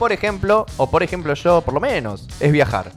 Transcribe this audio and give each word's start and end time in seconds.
por 0.00 0.12
ejemplo, 0.12 0.64
o 0.78 0.90
por 0.90 1.02
ejemplo 1.02 1.34
yo, 1.34 1.60
por 1.60 1.74
lo 1.74 1.80
menos, 1.80 2.26
es 2.40 2.50
viajar. 2.50 2.90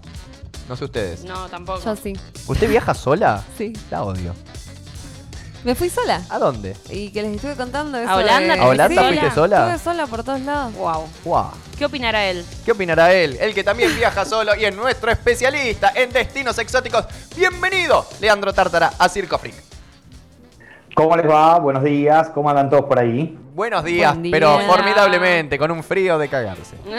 No 0.69 0.77
sé 0.77 0.85
ustedes. 0.85 1.25
No, 1.25 1.49
tampoco. 1.49 1.83
Yo 1.83 1.97
sí. 1.97 2.13
¿Usted 2.47 2.69
viaja 2.69 2.93
sola? 2.93 3.43
Sí. 3.57 3.73
La 3.91 4.03
odio. 4.03 4.33
Me 5.65 5.75
fui 5.75 5.89
sola. 5.89 6.21
¿A 6.29 6.39
dónde? 6.39 6.77
Y 6.89 7.09
que 7.09 7.21
les 7.21 7.35
estuve 7.35 7.55
contando 7.57 7.97
eso 7.97 8.09
¿A 8.09 8.15
Holanda? 8.15 8.55
de- 8.55 8.61
¿A 8.61 8.67
Holanda 8.67 9.01
Sí, 9.01 9.07
fuiste 9.09 9.31
sola? 9.35 9.75
Estuve 9.75 9.83
sola 9.93 10.07
por 10.07 10.23
todos 10.23 10.39
lados. 10.41 10.73
Wow. 10.75 11.07
Guau. 11.25 11.51
¿Qué 11.77 11.83
opinará 11.85 12.25
él? 12.29 12.45
¿Qué 12.63 12.71
opinará 12.71 13.13
él? 13.13 13.37
El 13.41 13.53
que 13.53 13.65
también 13.65 13.93
viaja 13.97 14.23
solo 14.23 14.55
y 14.55 14.63
es 14.63 14.73
nuestro 14.73 15.11
especialista 15.11 15.91
en 15.95 16.09
destinos 16.13 16.57
exóticos. 16.57 17.03
Bienvenido, 17.35 18.05
Leandro 18.21 18.53
Tártara, 18.53 18.93
a 18.97 19.09
Circo 19.09 19.37
Freak. 19.37 19.55
¿Cómo 20.95 21.15
les 21.17 21.27
va? 21.29 21.59
Buenos 21.59 21.83
días. 21.83 22.29
¿Cómo 22.29 22.49
andan 22.49 22.69
todos 22.69 22.85
por 22.85 22.99
ahí? 22.99 23.37
Buenos 23.55 23.83
días, 23.83 24.11
Buen 24.13 24.23
día. 24.23 24.31
pero 24.31 24.59
formidablemente, 24.61 25.59
con 25.59 25.69
un 25.71 25.83
frío 25.83 26.17
de 26.17 26.27
cagarse. 26.27 26.75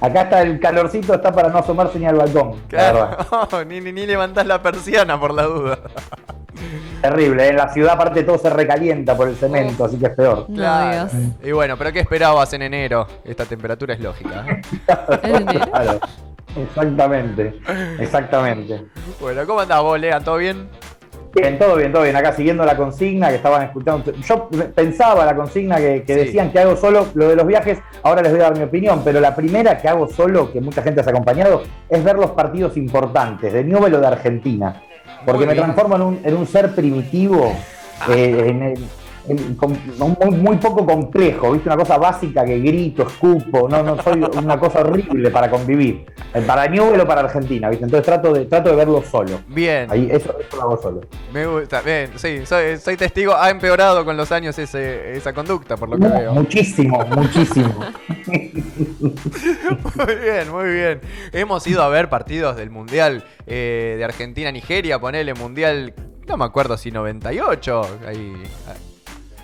Acá 0.00 0.22
está 0.22 0.42
el 0.42 0.60
calorcito, 0.60 1.14
está 1.14 1.32
para 1.32 1.48
no 1.48 1.58
asomarse 1.58 1.98
ni 1.98 2.06
al 2.06 2.14
balcón. 2.16 2.60
Claro, 2.68 3.16
ni, 3.66 3.80
ni, 3.80 3.92
ni 3.92 4.06
levantás 4.06 4.46
la 4.46 4.62
persiana 4.62 5.18
por 5.18 5.34
la 5.34 5.42
duda. 5.44 5.78
Terrible. 7.02 7.46
¿eh? 7.46 7.50
En 7.50 7.56
la 7.56 7.68
ciudad, 7.72 7.94
aparte, 7.94 8.22
todo 8.22 8.38
se 8.38 8.50
recalienta 8.50 9.16
por 9.16 9.28
el 9.28 9.36
cemento, 9.36 9.84
así 9.84 9.98
que 9.98 10.06
es 10.06 10.14
peor. 10.14 10.46
No, 10.48 10.54
Claro. 10.56 11.08
Dios. 11.12 11.22
Y 11.44 11.52
bueno, 11.52 11.76
pero 11.76 11.92
¿qué 11.92 12.00
esperabas 12.00 12.52
en 12.52 12.62
enero? 12.62 13.06
Esta 13.24 13.44
temperatura 13.46 13.94
es 13.94 14.00
lógica. 14.00 14.44
¿eh? 14.48 14.62
Claro. 15.70 16.00
Exactamente. 16.56 17.60
Exactamente. 18.00 18.86
Bueno, 19.20 19.46
¿cómo 19.46 19.60
andás 19.60 19.82
vos, 19.82 19.98
Lea? 20.00 20.18
¿Todo 20.20 20.36
bien? 20.38 20.68
Bien, 21.40 21.58
todo 21.58 21.76
bien, 21.76 21.92
todo 21.92 22.02
bien. 22.02 22.16
Acá 22.16 22.32
siguiendo 22.32 22.64
la 22.64 22.76
consigna 22.76 23.28
que 23.28 23.36
estaban 23.36 23.62
escuchando. 23.62 24.12
Yo 24.12 24.48
pensaba 24.74 25.24
la 25.24 25.34
consigna 25.36 25.76
que, 25.76 26.02
que 26.06 26.14
Sí. 26.14 26.20
decían 26.20 26.50
que 26.52 26.58
hago 26.60 26.76
solo 26.76 27.06
lo 27.14 27.28
de 27.28 27.36
los 27.36 27.46
viajes. 27.46 27.78
Ahora 28.02 28.22
les 28.22 28.32
voy 28.32 28.40
a 28.40 28.44
dar 28.44 28.56
mi 28.58 28.64
opinión, 28.64 29.02
pero 29.04 29.20
la 29.20 29.34
primera 29.34 29.78
que 29.78 29.88
hago 29.88 30.08
solo, 30.08 30.52
que 30.52 30.60
mucha 30.60 30.82
gente 30.82 31.02
se 31.02 31.08
ha 31.08 31.12
acompañado, 31.12 31.62
es 31.88 32.02
ver 32.04 32.16
los 32.16 32.30
partidos 32.32 32.76
importantes 32.76 33.52
de 33.52 33.64
Newell 33.64 33.94
o 33.94 34.00
de 34.00 34.06
Argentina. 34.06 34.82
Porque 35.26 35.46
me 35.46 35.54
transformo 35.54 35.96
en 35.96 36.02
un, 36.02 36.20
en 36.24 36.36
un 36.36 36.46
ser 36.46 36.74
primitivo, 36.74 37.52
eh, 38.10 38.44
en 38.48 38.62
el- 38.62 38.78
en- 38.78 38.88
con- 38.88 38.97
muy, 39.34 40.30
muy 40.36 40.56
poco 40.56 40.84
complejo, 40.86 41.52
¿viste? 41.52 41.68
Una 41.68 41.76
cosa 41.76 41.98
básica 41.98 42.44
que 42.44 42.58
grito, 42.58 43.02
escupo, 43.06 43.68
no, 43.68 43.82
no 43.82 44.00
soy 44.02 44.22
una 44.36 44.58
cosa 44.58 44.80
horrible 44.80 45.30
para 45.30 45.50
convivir. 45.50 46.06
Eh, 46.34 46.42
Para 46.42 46.66
Newell 46.68 47.00
o 47.00 47.06
para 47.06 47.22
Argentina, 47.22 47.68
¿viste? 47.70 47.84
Entonces 47.84 48.04
trato 48.06 48.32
de, 48.32 48.44
trato 48.46 48.70
de 48.70 48.76
verlo 48.76 49.02
solo. 49.02 49.40
Bien, 49.48 49.90
Ahí, 49.90 50.08
eso, 50.10 50.34
eso 50.38 50.56
lo 50.56 50.62
hago 50.62 50.82
solo. 50.82 51.00
me 51.32 51.46
gusta. 51.46 51.80
Bien, 51.82 52.10
sí, 52.16 52.44
soy, 52.44 52.76
soy 52.78 52.96
testigo. 52.96 53.34
Ha 53.34 53.50
empeorado 53.50 54.04
con 54.04 54.16
los 54.16 54.30
años 54.32 54.58
ese, 54.58 55.16
esa 55.16 55.32
conducta, 55.32 55.76
por 55.76 55.88
lo 55.88 55.96
que 55.98 56.06
veo. 56.08 56.32
Muchísimo, 56.34 57.04
muchísimo. 57.16 57.74
Muy 58.26 60.14
bien, 60.16 60.50
muy 60.50 60.70
bien. 60.72 61.00
Hemos 61.32 61.66
ido 61.66 61.82
a 61.82 61.88
ver 61.88 62.08
partidos 62.08 62.56
del 62.56 62.70
Mundial 62.70 63.24
eh, 63.46 63.94
de 63.98 64.04
Argentina-Nigeria, 64.04 64.98
ponele 64.98 65.34
Mundial, 65.34 65.94
no 66.26 66.36
me 66.36 66.44
acuerdo 66.44 66.76
si 66.76 66.90
98, 66.90 67.82
ahí, 68.06 68.32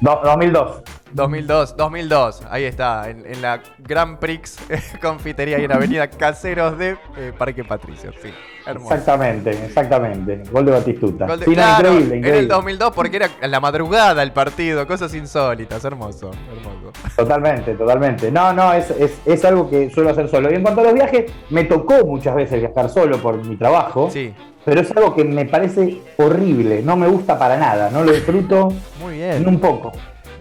Do- 0.01 0.21
2002. 0.25 0.83
2002, 1.13 1.77
2002, 1.77 2.43
ahí 2.51 2.65
está, 2.65 3.09
en, 3.09 3.25
en 3.25 3.41
la 3.41 3.63
Grand 3.79 4.19
Prix 4.19 4.59
Confitería 5.01 5.61
y 5.61 5.65
en 5.65 5.73
Avenida 5.73 6.09
Caseros 6.11 6.77
de 6.77 6.97
eh, 7.17 7.33
Parque 7.39 7.63
Patricio, 7.63 8.11
sí, 8.21 8.35
hermoso. 8.67 8.95
Exactamente, 8.95 9.51
exactamente. 9.51 10.43
Gol 10.51 10.65
de 10.67 10.73
Batistuta. 10.73 11.27
Gol 11.27 11.39
de- 11.41 11.45
Sí, 11.45 11.51
no, 11.51 11.57
claro, 11.57 11.89
increíble, 11.93 12.13
en 12.15 12.19
increíble. 12.19 12.41
el 12.41 12.49
2002 12.49 12.93
porque 12.95 13.17
era 13.17 13.29
la 13.49 13.61
madrugada 13.61 14.23
el 14.23 14.33
partido, 14.33 14.87
cosas 14.87 15.15
insólitas, 15.15 15.85
hermoso, 15.85 16.31
hermoso. 16.51 16.93
Totalmente, 17.17 17.75
totalmente. 17.75 18.31
No, 18.31 18.53
no, 18.53 18.73
es, 18.73 18.91
es, 18.91 19.13
es 19.25 19.45
algo 19.45 19.69
que 19.69 19.91
suelo 19.91 20.11
hacer 20.11 20.29
solo. 20.29 20.51
Y 20.51 20.55
en 20.55 20.63
cuanto 20.63 20.81
a 20.81 20.85
los 20.85 20.95
viajes, 20.95 21.31
me 21.51 21.65
tocó 21.65 22.05
muchas 22.07 22.35
veces 22.35 22.61
viajar 22.61 22.89
solo 22.91 23.19
por 23.19 23.37
mi 23.45 23.57
trabajo, 23.57 24.11
Sí, 24.11 24.33
pero 24.65 24.81
es 24.81 24.91
algo 24.97 25.15
que 25.15 25.25
me 25.25 25.45
parece 25.45 26.01
horrible, 26.17 26.83
no 26.83 26.97
me 26.97 27.07
gusta 27.09 27.39
para 27.39 27.57
nada, 27.57 27.91
no 27.91 28.03
lo 28.03 28.13
disfruto 28.13 28.69
muy 29.01 29.13
ni 29.15 29.19
bien. 29.19 29.47
un 29.49 29.59
poco. 29.61 29.93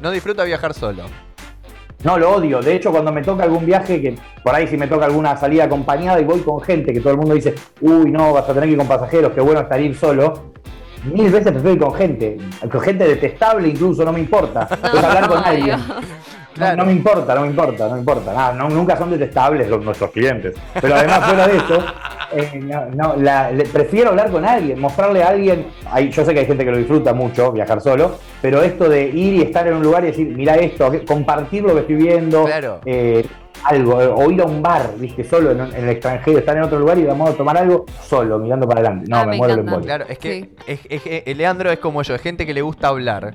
No 0.02 0.12
disfruta 0.12 0.44
viajar 0.44 0.74
solo. 0.74 1.03
No, 2.03 2.18
lo 2.18 2.31
odio. 2.36 2.62
De 2.62 2.75
hecho, 2.75 2.91
cuando 2.91 3.12
me 3.12 3.22
toca 3.22 3.44
algún 3.44 3.66
viaje, 3.66 4.02
que 4.02 4.16
por 4.44 4.53
ahí 4.53 4.68
si 4.68 4.78
me 4.78 4.88
toca 4.88 5.06
alguna 5.06 5.38
salida 5.38 5.66
acompañada 5.66 6.19
y 6.19 6.25
voy 6.25 6.41
con 6.41 6.59
gente 6.62 6.94
que 6.94 7.00
todo 7.00 7.14
el 7.14 7.18
mundo 7.19 7.34
dice, 7.36 7.56
uy, 7.81 8.12
no, 8.12 8.34
vas 8.34 8.44
a 8.50 8.53
tener 8.53 8.64
que 8.66 8.72
ir 8.72 8.78
con 8.78 8.88
pasajeros, 8.88 9.31
qué 9.34 9.41
bueno 9.41 9.62
estar 9.62 9.80
ir 9.80 9.96
solo. 9.96 10.52
Mil 11.06 11.30
veces 11.31 11.52
prefiero 11.52 11.74
ir 11.74 11.80
con 11.80 11.94
gente, 11.96 12.38
con 12.72 12.81
gente 12.81 13.06
detestable 13.06 13.68
incluso, 13.68 14.06
no 14.06 14.14
me 14.14 14.19
importa. 14.19 14.68
Es 14.84 15.03
hablar 15.03 15.28
con 15.28 15.41
No, 15.41 15.46
alguien. 15.46 15.80
No, 16.58 16.86
me 16.86 16.91
importa, 16.94 17.36
no 17.36 17.41
me 17.41 17.47
importa, 17.47 17.88
no 17.88 17.94
me 17.96 18.00
importa. 18.00 18.34
Nada, 18.34 18.53
no- 18.53 18.69
nunca 18.69 18.96
son 18.97 19.09
detestables 19.09 19.68
los, 19.68 19.84
nuestros 19.84 20.12
clientes. 20.12 20.56
Pero 20.80 20.96
además, 20.96 21.25
fuera 21.25 21.47
de 21.47 21.58
eso, 21.58 21.84
eh, 22.36 22.59
no, 22.62 22.86
no, 22.96 23.16
la- 23.18 23.52
le- 23.52 23.66
prefiero 23.66 24.09
hablar 24.09 24.30
con 24.31 24.46
alguien, 24.46 24.80
mostrarle 24.80 25.24
a 25.24 25.30
alguien. 25.30 25.68
hay- 25.91 26.09
yo 26.09 26.24
sé 26.25 26.34
que 26.34 26.41
hay 26.41 26.46
gente 26.46 26.64
que 26.66 26.72
lo 26.72 26.78
disfruta 26.78 27.14
mucho, 27.14 27.52
viajar 27.52 27.81
solo, 27.81 28.18
pero 28.41 28.62
esto 28.62 28.88
de 28.90 29.03
ir 29.09 29.34
y 29.36 29.41
estar 29.41 29.66
en 29.68 29.74
un 29.75 29.84
lugar 29.84 30.03
y 30.03 30.08
decir, 30.08 30.28
mira 30.36 30.56
esto, 30.56 30.91
compartir 31.08 31.64
lo 31.64 31.74
que 31.74 31.81
estoy 31.81 31.96
viendo, 31.96 32.46
Claro. 32.46 32.81
eh, 32.85 33.25
algo, 33.66 34.02
eh, 34.02 34.08
o 34.08 34.30
ir 34.30 34.41
a 34.41 34.46
un 34.46 34.62
bar, 34.62 34.90
viste, 34.97 35.24
solo 35.24 35.52
en, 35.52 35.62
en 35.62 35.74
el 35.84 35.90
extranjero, 35.90 36.38
estar 36.40 36.56
en 36.58 36.64
otro 36.64 36.80
lugar 36.80 36.97
y 36.97 37.03
vamos 37.03 37.30
a 37.30 37.34
tomar 37.34 37.58
algo 37.58 37.85
solo, 38.02 38.38
mirando 38.38 38.68
para 38.68 38.81
adelante. 38.81 39.06
No, 39.09 39.18
Ah, 39.18 39.25
me, 39.25 39.31
me 39.31 39.38
muero 39.38 39.53
el. 39.78 39.81
Claro, 39.85 40.06
es 40.09 40.18
que 40.20 40.34
Sí. 40.41 40.50
es, 40.68 40.80
es 40.90 41.02
que, 41.02 41.34
Leandro 41.35 41.72
es 41.72 41.80
como 41.80 42.02
yo, 42.03 42.14
es 42.14 42.22
gente 42.22 42.46
que 42.46 42.53
le 42.53 42.62
gusta 42.62 42.90
hablar. 42.90 43.34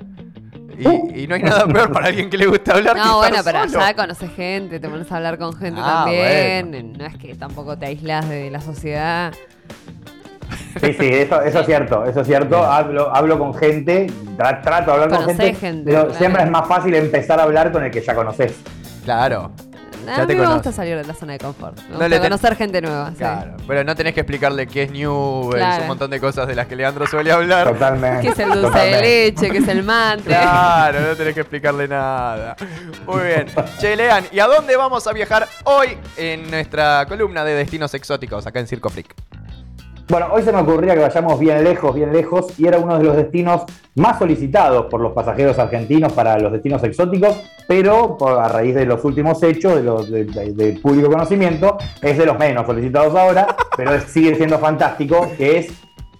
Y, 0.79 1.23
y 1.23 1.27
no 1.27 1.35
hay 1.35 1.43
nada 1.43 1.67
peor 1.67 1.91
para 1.91 2.07
alguien 2.07 2.29
que 2.29 2.37
le 2.37 2.47
gusta 2.47 2.73
hablar 2.75 2.95
que 2.95 3.01
No, 3.01 3.17
bueno, 3.17 3.37
estar 3.37 3.53
pero 3.53 3.69
solo. 3.69 3.83
allá 3.83 3.95
conoces 3.95 4.31
gente, 4.35 4.79
te 4.79 4.87
pones 4.89 5.11
a 5.11 5.17
hablar 5.17 5.37
con 5.37 5.53
gente 5.55 5.81
Ah, 5.83 6.03
también. 6.05 6.93
No 6.97 7.05
es 7.05 7.17
que 7.17 7.35
tampoco 7.35 7.77
te 7.77 7.87
aislas 7.87 8.27
de 8.29 8.49
la 8.49 8.61
sociedad. 8.61 9.33
Sí, 10.81 10.93
sí, 10.93 11.07
eso, 11.07 11.41
eso 11.41 11.59
es 11.59 11.65
cierto, 11.65 12.05
eso 12.05 12.21
es 12.21 12.27
cierto. 12.27 12.63
Hablo, 12.63 13.13
hablo 13.15 13.37
con 13.37 13.53
gente, 13.53 14.07
tra- 14.37 14.61
trato 14.61 14.91
de 14.95 15.03
hablar 15.03 15.09
con 15.19 15.25
gente, 15.27 15.53
gente, 15.55 15.83
pero 15.91 16.03
claro. 16.05 16.17
siempre 16.17 16.43
es 16.43 16.49
más 16.49 16.67
fácil 16.67 16.93
empezar 16.95 17.39
a 17.39 17.43
hablar 17.43 17.71
con 17.71 17.83
el 17.83 17.91
que 17.91 18.01
ya 18.01 18.15
conoces. 18.15 18.53
Claro, 19.03 19.51
A 20.07 20.15
Ya 20.15 20.21
mí 20.21 20.27
te 20.27 20.33
me 20.35 20.39
conoces. 20.39 20.53
gusta 20.55 20.71
salir 20.71 20.97
de 20.97 21.03
la 21.03 21.13
zona 21.13 21.33
de 21.33 21.39
confort. 21.39 21.75
Me 21.77 21.83
No 21.83 21.89
gusta 21.91 22.07
le 22.07 22.15
ten- 22.15 22.23
conocer 22.23 22.55
gente 22.55 22.81
nueva. 22.81 23.09
sí. 23.11 23.17
claro. 23.17 23.55
Pero 23.67 23.83
no 23.83 23.95
tenés 23.95 24.13
que 24.13 24.19
explicarle 24.21 24.67
qué 24.67 24.83
es 24.83 24.91
Newell's, 24.91 25.55
Claro. 25.55 25.81
un 25.83 25.87
montón 25.87 26.09
de 26.11 26.19
cosas 26.19 26.47
de 26.47 26.55
las 26.55 26.67
que 26.67 26.75
Leandro 26.75 27.05
suele 27.07 27.31
hablar. 27.31 27.67
Totalmente. 27.73 28.21
¿Qué 28.21 28.27
es 28.29 28.39
el 28.39 28.49
dulce 28.61 28.79
de 28.79 29.01
leche? 29.01 29.49
¿Qué 29.51 29.57
es 29.59 29.67
el 29.67 29.83
mante? 29.83 30.23
Claro, 30.25 31.01
no 31.01 31.15
tenés 31.15 31.33
que 31.33 31.41
explicarle 31.41 31.87
nada. 31.87 32.55
Muy 33.05 33.23
bien. 33.23 33.45
Che, 33.79 33.95
Lean, 33.95 34.25
¿y 34.31 34.39
a 34.39 34.47
dónde 34.47 34.75
vamos 34.77 35.05
a 35.07 35.13
viajar 35.13 35.47
hoy 35.65 35.97
en 36.17 36.49
nuestra 36.49 37.05
columna 37.07 37.43
de 37.43 37.53
destinos 37.53 37.93
exóticos 37.93 38.45
acá 38.47 38.59
en 38.59 38.67
Circo 38.67 38.89
Freak? 38.89 39.13
Bueno, 40.09 40.27
hoy 40.31 40.41
se 40.41 40.51
me 40.51 40.59
ocurría 40.59 40.95
que 40.95 41.01
vayamos 41.01 41.37
bien 41.39 41.63
lejos, 41.63 41.93
bien 41.93 42.11
lejos, 42.11 42.59
y 42.59 42.65
era 42.65 42.79
uno 42.79 42.97
de 42.97 43.03
los 43.03 43.15
destinos 43.15 43.61
más 43.93 44.17
solicitados 44.17 44.87
por 44.87 45.01
los 45.01 45.11
pasajeros 45.13 45.59
argentinos 45.59 46.11
para 46.13 46.39
los 46.39 46.51
destinos 46.51 46.83
exóticos, 46.83 47.39
pero 47.67 48.17
a 48.27 48.47
raíz 48.49 48.73
de 48.73 48.85
los 48.87 49.05
últimos 49.05 49.43
hechos, 49.43 49.75
de, 49.75 49.83
los- 49.83 50.09
de- 50.09 50.79
público 50.81 51.11
conocimiento, 51.11 51.77
es 52.01 52.17
de 52.17 52.25
los 52.25 52.39
menos 52.39 52.65
solicitados 52.65 53.13
ahora, 53.15 53.55
pero 53.77 53.99
sigue 54.01 54.33
siendo 54.33 54.57
fantástico, 54.57 55.27
que 55.37 55.59
es 55.59 55.67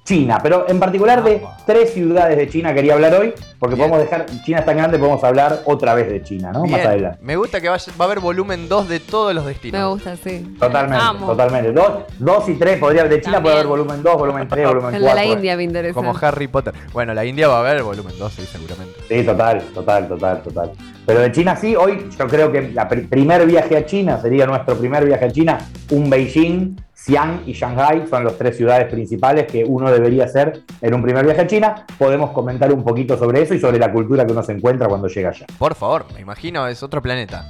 China. 0.09 0.39
Pero 0.41 0.65
en 0.67 0.79
particular 0.79 1.23
de 1.23 1.39
tres 1.67 1.93
ciudades 1.93 2.35
de 2.35 2.49
China 2.49 2.73
quería 2.73 2.95
hablar 2.95 3.13
hoy, 3.13 3.31
porque 3.59 3.75
Bien. 3.75 3.89
podemos 3.91 4.09
dejar, 4.09 4.25
China 4.43 4.59
es 4.59 4.65
tan 4.65 4.75
grande, 4.75 4.97
podemos 4.97 5.23
hablar 5.23 5.59
otra 5.65 5.93
vez 5.93 6.09
de 6.09 6.23
China, 6.23 6.51
¿no? 6.51 6.61
Más 6.61 6.69
Bien. 6.71 6.87
adelante. 6.87 7.19
Me 7.21 7.35
gusta 7.35 7.61
que 7.61 7.69
vaya- 7.69 7.93
va 7.99 8.05
a 8.05 8.07
haber 8.07 8.19
volumen 8.19 8.67
2 8.67 8.89
de 8.89 8.99
todos 8.99 9.35
los 9.35 9.45
destinos. 9.45 9.79
Me 9.79 9.87
gusta, 9.87 10.15
sí. 10.15 10.55
Totalmente, 10.59 11.05
Amo. 11.05 11.27
totalmente. 11.27 11.71
Dos, 11.73 11.91
dos 12.17 12.49
y 12.49 12.55
tres, 12.55 12.79
podría 12.79 13.03
de 13.03 13.21
China 13.21 13.39
puede 13.39 13.53
haber 13.55 13.67
volumen 13.67 14.01
2, 14.01 14.17
volumen 14.17 14.47
3, 14.47 14.67
volumen 14.67 14.95
El 14.95 15.01
4. 15.03 15.19
de 15.21 15.27
la 15.27 15.31
India 15.33 15.55
me 15.55 15.63
interesa. 15.63 15.93
Como 15.93 16.15
Harry 16.19 16.47
Potter. 16.47 16.73
Bueno, 16.91 17.13
la 17.13 17.23
India 17.23 17.47
va 17.47 17.57
a 17.57 17.59
haber 17.59 17.83
volumen 17.83 18.13
2, 18.17 18.33
sí, 18.33 18.45
seguramente. 18.51 18.95
Sí, 19.07 19.23
total, 19.23 19.61
total, 19.75 20.07
total, 20.07 20.41
total. 20.41 20.71
Pero 21.05 21.19
de 21.19 21.31
China 21.31 21.55
sí, 21.55 21.75
hoy 21.75 22.07
yo 22.17 22.27
creo 22.27 22.51
que 22.51 22.57
el 22.91 23.07
primer 23.07 23.45
viaje 23.45 23.77
a 23.77 23.85
China 23.85 24.19
sería 24.19 24.47
nuestro 24.47 24.75
primer 24.75 25.05
viaje 25.05 25.25
a 25.25 25.31
China, 25.31 25.57
un 25.91 26.09
Beijing, 26.09 26.75
Xi'an 27.05 27.43
y 27.45 27.53
Shanghai 27.53 28.05
son 28.09 28.25
las 28.25 28.37
tres 28.37 28.57
ciudades 28.57 28.87
principales 28.87 29.47
que 29.47 29.63
uno 29.63 29.89
debería 29.89 30.25
hacer 30.25 30.63
en 30.81 30.93
un 30.93 31.01
primer 31.01 31.25
viaje 31.25 31.41
a 31.41 31.47
China. 31.47 31.85
Podemos 31.97 32.31
comentar 32.31 32.71
un 32.73 32.83
poquito 32.83 33.17
sobre 33.17 33.41
eso 33.41 33.53
y 33.53 33.59
sobre 33.59 33.79
la 33.79 33.91
cultura 33.91 34.25
que 34.25 34.33
uno 34.33 34.43
se 34.43 34.51
encuentra 34.51 34.87
cuando 34.87 35.07
llega 35.07 35.29
allá. 35.29 35.45
Por 35.57 35.75
favor, 35.75 36.05
me 36.13 36.21
imagino, 36.21 36.67
es 36.67 36.83
otro 36.83 37.01
planeta. 37.01 37.45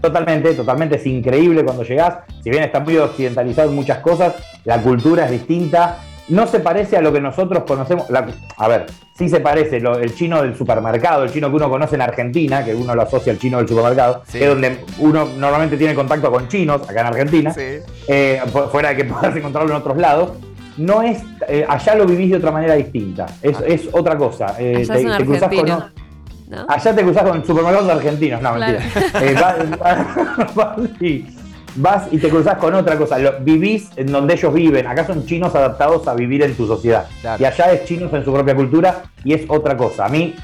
Totalmente, 0.00 0.54
totalmente, 0.54 0.96
es 0.96 1.06
increíble 1.06 1.64
cuando 1.64 1.82
llegás. 1.82 2.18
Si 2.42 2.50
bien 2.50 2.62
está 2.62 2.78
muy 2.78 2.96
occidentalizado 2.96 3.70
en 3.70 3.74
muchas 3.74 3.98
cosas, 3.98 4.36
la 4.64 4.80
cultura 4.80 5.24
es 5.24 5.32
distinta. 5.32 5.98
No 6.28 6.46
se 6.46 6.60
parece 6.60 6.96
a 6.96 7.00
lo 7.00 7.12
que 7.12 7.20
nosotros 7.20 7.64
conocemos. 7.66 8.08
la- 8.10 8.26
a 8.56 8.68
ver, 8.68 8.86
sí 9.16 9.28
se 9.28 9.40
parece 9.40 9.80
lo- 9.80 9.98
el 9.98 10.14
chino 10.14 10.42
del 10.42 10.54
supermercado, 10.56 11.24
el 11.24 11.32
chino 11.32 11.48
que 11.48 11.56
uno 11.56 11.70
conoce 11.70 11.94
en 11.94 12.02
Argentina, 12.02 12.62
que 12.64 12.74
uno 12.74 12.94
lo 12.94 13.02
asocia 13.02 13.32
al 13.32 13.38
chino 13.38 13.58
del 13.58 13.66
supermercado, 13.68 14.22
Sí. 14.26 14.38
que 14.38 14.44
es 14.44 14.50
donde 14.50 14.84
uno 14.98 15.26
normalmente 15.38 15.76
tiene 15.78 15.94
contacto 15.94 16.30
con 16.30 16.46
chinos, 16.48 16.82
acá 16.88 17.00
en 17.00 17.06
Argentina, 17.06 17.52
Sí. 17.54 17.78
eh, 18.08 18.42
fu- 18.52 18.68
fuera 18.70 18.90
de 18.90 18.96
que 18.96 19.04
puedas 19.12 19.34
encontrarlo 19.36 19.70
en 19.70 19.76
otros 19.76 19.96
lados. 19.96 20.32
No 20.76 21.02
es, 21.02 21.18
eh, 21.48 21.64
allá 21.68 21.94
lo 21.96 22.04
vivís 22.06 22.30
de 22.30 22.36
otra 22.36 22.52
manera 22.52 22.74
distinta, 22.74 23.26
es, 23.42 23.56
Ah. 23.56 23.62
es 23.66 23.88
otra 23.90 24.16
cosa. 24.16 24.54
Eh, 24.58 24.76
Allá 24.88 24.94
es 24.96 25.04
un 25.20 25.26
cruzás 25.26 25.48
con 25.52 25.66
¿no? 25.66 26.64
Allá 26.68 26.94
te 26.94 27.02
cruzás 27.02 27.22
con 27.24 27.44
supermercados 27.44 27.90
argentinos, 27.90 28.40
no, 28.40 28.54
Claro. 28.54 28.78
mentira. 29.14 29.56
Eh, 29.60 30.94
y, 31.00 31.26
vas 31.80 32.04
y 32.10 32.18
te 32.18 32.28
cruzás 32.28 32.56
con 32.58 32.74
otra 32.74 32.96
cosa. 32.96 33.18
Lo- 33.18 33.38
vivís 33.40 33.88
en 33.96 34.12
donde 34.12 34.34
ellos 34.34 34.52
viven. 34.52 34.86
Acá 34.86 35.06
son 35.06 35.24
chinos 35.26 35.54
adaptados 35.54 36.06
a 36.08 36.14
vivir 36.14 36.42
en 36.42 36.54
tu 36.54 36.66
sociedad. 36.66 37.06
Claro. 37.20 37.42
Y 37.42 37.46
allá 37.46 37.72
es 37.72 37.84
chinos 37.84 38.12
en 38.12 38.24
su 38.24 38.32
propia 38.32 38.54
cultura 38.54 39.02
y 39.24 39.32
es 39.34 39.42
otra 39.48 39.76
cosa. 39.76 40.06
A 40.06 40.08
mí 40.08 40.34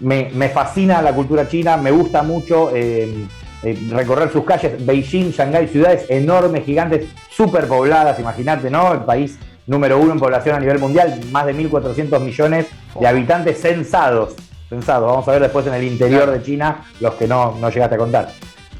me, 0.00 0.30
me 0.34 0.48
fascina 0.48 1.00
la 1.02 1.12
cultura 1.14 1.48
china, 1.48 1.76
me 1.76 1.90
gusta 1.90 2.22
mucho 2.22 2.70
eh, 2.74 3.26
eh, 3.62 3.78
recorrer 3.90 4.30
sus 4.32 4.44
calles. 4.44 4.84
Beijing, 4.84 5.30
Shanghái, 5.30 5.68
ciudades 5.68 6.06
enormes, 6.08 6.64
gigantes, 6.64 7.06
súper 7.30 7.66
pobladas, 7.66 8.18
imagínate, 8.18 8.70
¿no? 8.70 8.92
El 8.92 9.00
país 9.00 9.38
número 9.66 9.98
uno 9.98 10.12
en 10.12 10.18
población 10.18 10.56
a 10.56 10.60
nivel 10.60 10.78
mundial, 10.80 11.20
más 11.30 11.46
de 11.46 11.54
1.400 11.54 12.18
millones 12.20 12.66
de 12.98 13.06
habitantes 13.06 13.60
censados. 13.60 14.34
Censados, 14.68 15.06
vamos 15.08 15.28
a 15.28 15.32
ver 15.32 15.42
después 15.42 15.66
en 15.66 15.74
el 15.74 15.84
interior 15.84 16.30
de 16.30 16.42
China 16.42 16.82
los 17.00 17.14
que 17.14 17.28
no, 17.28 17.56
no 17.60 17.70
llegaste 17.70 17.94
a 17.94 17.98
contar. 17.98 18.28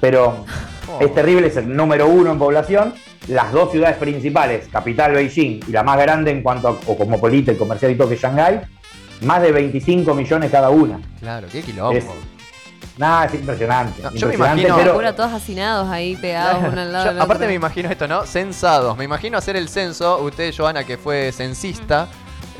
Pero 0.00 0.44
Oh. 0.88 0.98
es 1.00 1.14
terrible, 1.14 1.46
es 1.46 1.56
el 1.56 1.74
número 1.74 2.06
uno 2.08 2.32
en 2.32 2.38
población. 2.38 2.94
Las 3.28 3.52
dos 3.52 3.70
ciudades 3.70 3.96
principales, 3.98 4.66
capital 4.70 5.12
Beijing 5.12 5.60
y 5.68 5.70
la 5.70 5.82
más 5.84 5.96
grande 5.98 6.30
en 6.32 6.42
cuanto 6.42 6.68
a 6.68 6.70
o 6.72 6.98
cosmopolita 6.98 7.52
y 7.52 7.56
comercial 7.56 7.92
y 7.92 7.94
todo 7.94 8.08
que 8.08 8.14
es 8.16 8.20
Shanghái, 8.20 8.60
más 9.22 9.40
de 9.42 9.52
25 9.52 10.12
millones 10.14 10.50
cada 10.50 10.70
una. 10.70 11.00
Claro, 11.20 11.46
qué 11.50 11.62
quilombo. 11.62 11.92
Es- 11.96 12.04
Nada, 12.98 13.24
es 13.24 13.34
impresionante. 13.34 14.02
No, 14.02 14.10
yo 14.12 14.26
me 14.28 14.34
imagino- 14.34 14.74
pero- 14.76 14.88
Locura, 14.88 15.14
todos 15.16 15.32
hacinados 15.32 15.88
ahí, 15.88 16.14
pegados 16.16 16.62
uno 16.70 16.80
al 16.80 16.92
lado 16.92 17.04
Yo, 17.06 17.12
del 17.12 17.22
aparte 17.22 17.44
otro. 17.44 17.48
me 17.48 17.54
imagino 17.54 17.88
esto, 17.90 18.06
¿no? 18.08 18.26
Censados. 18.26 18.96
Me 18.98 19.04
imagino 19.04 19.38
hacer 19.38 19.56
el 19.56 19.68
censo. 19.68 20.18
Usted, 20.20 20.52
Joana, 20.54 20.84
que 20.84 20.98
fue 20.98 21.32
censista. 21.32 22.08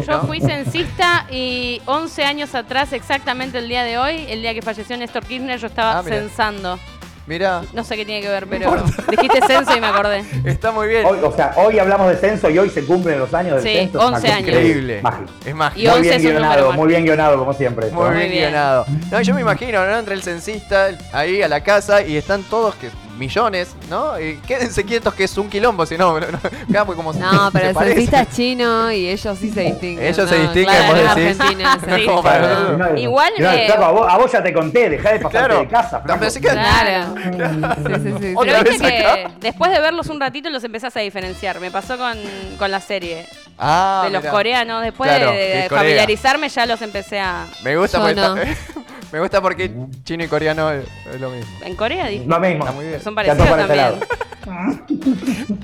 Yo 0.07 0.21
fui 0.23 0.41
censista 0.41 1.27
y 1.31 1.83
11 1.85 2.25
años 2.25 2.55
atrás, 2.55 2.93
exactamente 2.95 3.59
el 3.59 3.69
día 3.69 3.83
de 3.83 3.99
hoy, 3.99 4.25
el 4.29 4.41
día 4.41 4.55
que 4.55 4.63
falleció 4.63 4.97
Néstor 4.97 5.25
Kirchner, 5.27 5.59
yo 5.59 5.67
estaba 5.67 5.99
Ah, 5.99 6.03
censando. 6.03 6.79
Mira, 7.27 7.63
No 7.73 7.85
sé 7.85 7.97
qué 7.97 8.05
tiene 8.05 8.21
que 8.21 8.29
ver, 8.29 8.47
pero 8.49 8.75
dijiste 9.11 9.41
censo 9.47 9.77
y 9.77 9.81
me 9.81 9.87
acordé. 9.87 10.25
está 10.45 10.73
muy 10.73 10.89
bien. 10.89 11.07
Hoy, 11.07 11.19
o 11.23 11.31
sea, 11.33 11.53
hoy 11.57 11.79
hablamos 11.79 12.09
de 12.09 12.17
censo 12.17 12.51
y 12.51 12.59
hoy 12.59 12.69
se 12.69 12.85
cumplen 12.85 13.19
los 13.21 13.33
años 13.33 13.55
del 13.55 13.63
Sí, 13.63 13.79
censo. 13.79 13.99
Es 14.01 14.05
una 14.07 14.17
11 14.17 14.21
cosa 14.27 14.37
años. 14.37 14.49
Increíble. 14.49 15.03
Mágico. 15.03 15.31
Es 15.47 15.55
mágico. 15.55 15.81
Y 15.81 15.87
muy 15.87 15.97
11 15.99 16.03
bien 16.03 16.13
es 16.13 16.19
un 16.19 16.33
número 16.35 16.53
guionado, 16.55 16.73
muy 16.73 16.89
bien 16.89 17.05
guionado 17.05 17.39
como 17.39 17.53
siempre. 17.55 17.87
esto. 17.87 17.97
Muy 17.99 18.09
Muy 18.09 18.17
bien, 18.19 18.31
bien. 18.31 18.43
guionado. 18.51 18.87
No, 19.11 19.21
yo 19.21 19.35
me 19.35 19.41
imagino, 19.41 19.87
¿no? 19.87 19.99
Entre 19.99 20.15
el 20.15 20.23
censista 20.23 20.89
ahí 21.13 21.43
a 21.43 21.49
la 21.49 21.63
casa 21.63 22.03
y 22.03 22.17
están 22.17 22.43
todos 22.43 22.75
que 22.75 22.89
millones, 23.19 23.75
¿no? 23.91 24.19
Y 24.19 24.37
quédense 24.47 24.85
quietos 24.85 25.15
que 25.15 25.25
es 25.25 25.37
un 25.39 25.49
quilombo, 25.49 25.85
si 25.87 25.97
no, 25.99 26.19
no, 26.21 26.27
no, 26.69 26.87
como 26.87 27.13
No, 27.13 27.51
pero 27.53 27.65
se 27.65 27.69
el 27.69 27.75
parece. 27.75 27.95
censista 27.95 28.21
es 28.23 28.31
chino 28.31 28.91
y 28.91 29.09
ellos 29.09 29.39
sí 29.39 29.51
se 29.51 29.61
distinguen. 29.63 30.07
Ellos 30.07 30.29
se 30.29 30.39
distinguen, 30.39 30.65
claro, 30.65 30.95
vos 31.07 31.15
decís. 31.17 31.41
Argentina. 31.41 31.79
No 31.87 31.97
es 31.97 32.07
como 32.07 32.23
para 32.23 32.41
No. 32.41 32.49
nosotros. 32.49 32.79
No, 32.79 32.89
no, 32.91 32.99
Igual, 32.99 33.33
no, 33.39 33.51
eh, 33.53 33.73
a, 33.73 33.91
vos, 33.91 34.07
a 34.13 34.17
vos 34.19 34.33
ya 34.33 34.43
te 34.43 34.53
conté, 34.53 34.89
dejá 34.91 35.13
de 35.13 35.21
pasarte 35.21 35.39
Claro. 35.39 35.61
de 35.61 35.69
casa. 35.69 36.03
Pero 36.03 36.31
sí 36.31 36.41
que- 36.41 36.49
Claro. 36.49 37.15
Sí, 37.15 37.95
sí, 38.03 38.15
sí. 38.21 38.35
Otra 38.37 38.53
Pero 38.53 38.65
vez 38.65 38.73
viste 38.81 38.89
que 38.89 39.07
acá. 39.07 39.31
después 39.41 39.71
de 39.71 39.81
verlos 39.81 40.07
un 40.09 40.21
ratito 40.21 40.49
los 40.51 40.65
empezás 40.65 40.97
a 40.97 41.01
diferenciar. 41.01 41.61
Me 41.61 41.71
pasó 41.71 41.97
con, 41.99 42.17
con 42.59 42.71
la 42.71 42.81
serie 42.81 43.27
Ah, 43.59 44.03
de 44.05 44.11
los 44.11 44.23
mirá. 44.23 44.33
coreanos. 44.33 44.83
Después 44.83 45.11
Claro, 45.11 45.33
de, 45.33 45.67
familiarizarme 45.69 46.49
ya 46.49 46.67
los 46.67 46.81
empecé 46.83 47.21
a... 47.21 47.47
Me 47.63 47.77
gusta 47.77 47.99
Yo 47.99 48.05
porque 48.05 48.21
no. 48.21 48.83
Me 49.13 49.21
gusta 49.21 49.41
porque 49.43 49.71
chino 50.05 50.25
y 50.25 50.29
coreano 50.29 50.71
es, 50.71 50.87
lo 51.21 51.31
mismo. 51.31 51.51
En 51.63 51.77
Corea 51.77 52.09
dije. 52.09 52.25
Lo 52.27 52.41
mismo. 52.41 52.65
Está 52.65 52.73
muy 52.73 52.87
bien. 52.87 53.01
Son 53.01 53.15
parecidos 53.15 53.47
ese 53.47 53.57
también. 53.57 53.95
lado. 54.47 54.79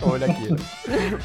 Como 0.00 0.16
la 0.18 0.26
quiero. 0.26 0.56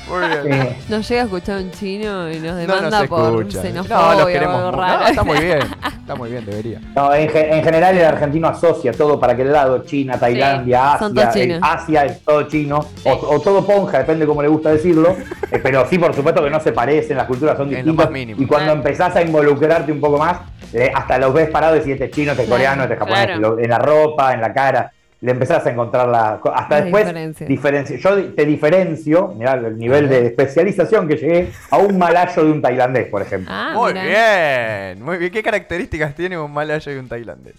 Muy 0.10 0.28
bien. 0.50 0.62
Eh, 0.62 0.78
Nos 0.90 1.08
llega 1.10 1.22
a 1.22 1.26
escuchar 1.26 1.58
un 1.62 1.72
chino 1.72 2.32
y 2.32 2.36
nos 2.40 2.52
No 2.54 2.56
demanda 2.58 3.00
nos 3.00 3.08
por 3.08 3.52
xenofobia 3.52 3.98
No, 3.98 4.14
los 4.14 4.22
o 4.24 4.26
queremos. 4.28 4.56
algo 4.56 4.72
mu- 4.72 4.78
raro. 4.78 5.00
No, 5.02 5.08
está 5.08 5.24
muy 5.24 5.40
bien. 5.40 5.60
Está 6.04 6.16
muy 6.16 6.32
bien, 6.32 6.46
debería. 6.46 6.82
No, 6.98 7.14
en, 7.14 7.30
ge- 7.30 7.56
en 7.56 7.64
general 7.64 7.98
el 7.98 8.04
argentino 8.04 8.50
asocia 8.50 8.92
todo 8.92 9.18
para 9.18 9.32
aquel 9.34 9.54
lado, 9.54 9.86
China, 9.86 10.20
Tailandia, 10.20 10.96
Asia, 10.96 11.08
todos 11.08 11.34
chinos. 11.34 11.58
eh, 11.58 11.62
Asia 11.64 12.06
es 12.06 12.20
todo 12.26 12.44
chino, 12.50 12.86
o, 13.06 13.10
o 13.12 13.40
todo 13.40 13.66
ponja, 13.66 14.00
depende 14.00 14.26
cómo 14.26 14.42
le 14.42 14.50
gusta 14.50 14.72
decirlo, 14.72 15.16
eh, 15.50 15.60
pero 15.64 15.86
sí, 15.90 15.98
por 15.98 16.14
supuesto 16.14 16.44
que 16.44 16.50
no 16.50 16.60
se 16.60 16.74
parecen, 16.74 17.16
las 17.16 17.26
culturas 17.26 17.56
son 17.56 17.68
En 17.68 17.72
lo 17.72 17.78
distintas, 17.78 18.06
más 18.08 18.12
mínimo. 18.14 18.42
y 18.42 18.46
cuando 18.46 18.74
empezás 18.74 19.16
a 19.16 19.22
involucrarte 19.22 19.94
un 19.94 20.02
poco 20.02 20.18
más, 20.18 20.40
eh, 20.74 20.92
hasta 20.94 21.18
los 21.20 21.34
ves 21.34 21.50
parados 21.50 21.78
y 21.78 21.80
decís, 21.80 21.94
este 21.94 22.06
es 22.08 22.12
chino, 22.12 22.32
este 22.34 22.48
coreano, 22.48 22.84
este 22.84 22.96
es 22.96 23.00
japonés, 23.00 23.26
Claro. 23.28 23.60
en 23.60 23.70
la 23.70 23.80
ropa, 23.80 24.34
en 24.34 24.42
la 24.42 24.54
cara, 24.54 24.92
le 25.24 25.31
empezás 25.31 25.66
a 25.66 25.72
encontrar 25.72 26.06
la... 26.10 26.38
Hasta 26.54 26.81
después, 26.81 27.06
diferencias. 27.06 27.48
diferencio, 27.48 27.96
yo 27.96 28.25
te 28.34 28.46
diferencio, 28.46 29.30
mirá 29.38 29.54
el 29.54 29.78
nivel 29.78 30.10
de 30.10 30.25
especialización 30.28 31.08
que 31.08 31.16
llegué, 31.16 31.50
a 31.72 31.78
un 31.78 31.98
malayo 31.98 32.44
de 32.44 32.52
un 32.52 32.62
tailandés, 32.62 33.08
por 33.08 33.22
ejemplo. 33.22 33.50
Ah, 33.50 33.72
muy 33.74 33.94
bien. 33.94 35.02
Muy 35.02 35.18
bien. 35.18 35.31
¿Qué 35.31 35.42
características 35.42 36.14
tiene 36.14 36.38
un 36.38 36.52
malayo 36.52 36.92
y 36.92 36.98
un 36.98 37.08
tailandés? 37.08 37.56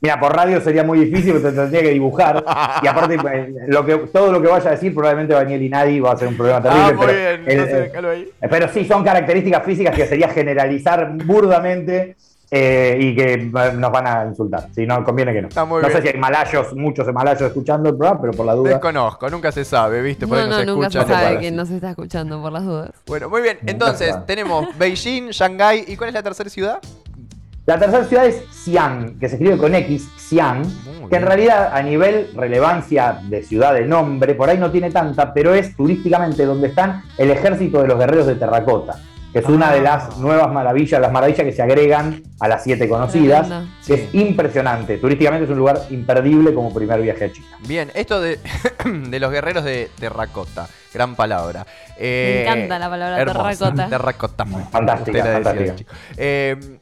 Mira, 0.00 0.18
por 0.18 0.34
radio 0.34 0.58
sería 0.62 0.84
muy 0.84 1.00
difícil, 1.00 1.34
porque 1.34 1.50
te 1.50 1.54
tendría 1.54 1.82
que 1.82 1.90
dibujar. 1.90 2.42
Y 2.82 2.86
aparte, 2.86 3.14
eh, 3.14 3.54
lo 3.66 3.84
que, 3.84 3.96
todo 4.10 4.32
lo 4.32 4.40
que 4.40 4.48
vaya 4.48 4.68
a 4.68 4.72
decir, 4.72 4.94
probablemente 4.94 5.34
Daniel 5.34 5.62
y 5.62 5.68
Nadie 5.68 6.00
va 6.00 6.12
a 6.12 6.16
ser 6.16 6.28
un 6.28 6.36
problema 6.36 6.62
terrible. 6.62 6.84
Ah, 6.88 6.92
muy 6.94 7.06
pero, 7.06 7.18
bien. 7.18 7.42
el- 7.46 7.58
Entonces, 7.58 7.92
eh, 7.94 8.08
ahí. 8.08 8.28
pero 8.48 8.68
sí, 8.68 8.84
son 8.86 9.04
características 9.04 9.62
físicas 9.64 9.94
que 9.94 10.06
sería 10.06 10.28
generalizar 10.30 11.12
burdamente 11.12 12.16
eh, 12.54 12.98
y 13.00 13.16
que 13.16 13.38
nos 13.38 13.90
van 13.90 14.06
a 14.06 14.26
insultar. 14.26 14.68
Si 14.74 14.86
no, 14.86 15.02
conviene 15.02 15.32
que 15.32 15.40
no. 15.40 15.48
Está 15.48 15.64
muy 15.64 15.80
no 15.80 15.88
bien. 15.88 16.02
sé 16.02 16.02
si 16.06 16.14
hay 16.14 16.20
malayos, 16.20 16.74
muchos 16.74 17.10
malayos 17.10 17.40
escuchando 17.40 17.88
el 17.88 17.96
programa, 17.96 18.20
pero 18.20 18.32
por 18.34 18.44
la 18.44 18.52
duda. 18.52 18.70
Desconozco, 18.72 19.30
nunca 19.30 19.50
se 19.50 19.64
sabe, 19.64 20.02
¿viste? 20.02 20.26
Por 20.26 20.36
ahí 20.36 20.44
No, 20.44 20.50
no, 20.50 20.56
no, 20.56 20.60
se 20.60 20.66
nunca 20.66 20.86
escucha. 20.88 21.06
se 21.06 21.12
sabe 21.24 21.38
quién 21.38 21.56
nos 21.56 21.70
está 21.70 21.88
escuchando 21.90 22.42
por 22.42 22.52
las 22.52 22.64
dudas. 22.64 22.90
Bueno, 23.06 23.30
muy 23.30 23.40
bien. 23.40 23.58
Entonces, 23.64 24.14
tenemos 24.26 24.66
Beijing, 24.78 25.30
Shanghái. 25.30 25.86
¿Y 25.88 25.96
cuál 25.96 26.08
es 26.08 26.14
la 26.14 26.22
tercera 26.22 26.50
ciudad? 26.50 26.78
La 27.64 27.78
tercera 27.78 28.04
ciudad 28.04 28.26
es 28.26 28.44
Xi'an, 28.50 29.18
que 29.18 29.30
se 29.30 29.36
escribe 29.36 29.56
con 29.56 29.74
X, 29.74 30.06
Xi'an, 30.18 30.62
que 31.08 31.16
en 31.16 31.22
realidad 31.22 31.70
a 31.72 31.80
nivel 31.82 32.28
relevancia 32.34 33.20
de 33.22 33.42
ciudad 33.44 33.72
de 33.72 33.86
nombre, 33.86 34.34
por 34.34 34.50
ahí 34.50 34.58
no 34.58 34.70
tiene 34.70 34.90
tanta, 34.90 35.32
pero 35.32 35.54
es 35.54 35.74
turísticamente 35.74 36.44
donde 36.44 36.66
están 36.68 37.02
el 37.16 37.30
ejército 37.30 37.80
de 37.80 37.86
los 37.88 37.98
guerreros 37.98 38.26
de 38.26 38.34
terracota, 38.34 38.96
que 39.32 39.38
es 39.38 39.46
una 39.46 39.70
Ah. 39.70 39.74
de 39.74 39.80
las 39.80 40.18
nuevas 40.18 40.52
maravillas, 40.52 41.00
las 41.00 41.10
maravillas 41.12 41.42
que 41.44 41.52
se 41.52 41.62
agregan 41.62 42.22
a 42.40 42.48
las 42.48 42.62
siete 42.64 42.88
conocidas, 42.88 43.46
Tremendo. 43.48 43.72
que 43.86 43.96
Sí. 43.96 44.02
es 44.02 44.14
impresionante. 44.14 44.98
Turísticamente 44.98 45.44
es 45.44 45.50
un 45.50 45.58
lugar 45.58 45.80
imperdible 45.90 46.52
como 46.54 46.72
primer 46.74 47.00
viaje 47.00 47.24
a 47.26 47.32
China. 47.32 47.46
Bien, 47.66 47.90
esto 47.94 48.20
de, 48.20 48.38
de 48.84 49.20
los 49.20 49.30
guerreros 49.30 49.64
de 49.64 49.90
terracota. 49.98 50.68
Gran 50.92 51.14
palabra. 51.16 51.66
Eh, 51.98 52.42
Me 52.44 52.50
encanta 52.52 52.78
la 52.78 52.90
palabra 52.90 53.20
hermosa, 53.20 53.72
terracota. 53.72 53.88
Terracota. 53.88 54.46
Fantástica, 54.70 55.18
decía, 55.24 55.32
fantástica. 55.42 55.92
Eh, 56.16 56.78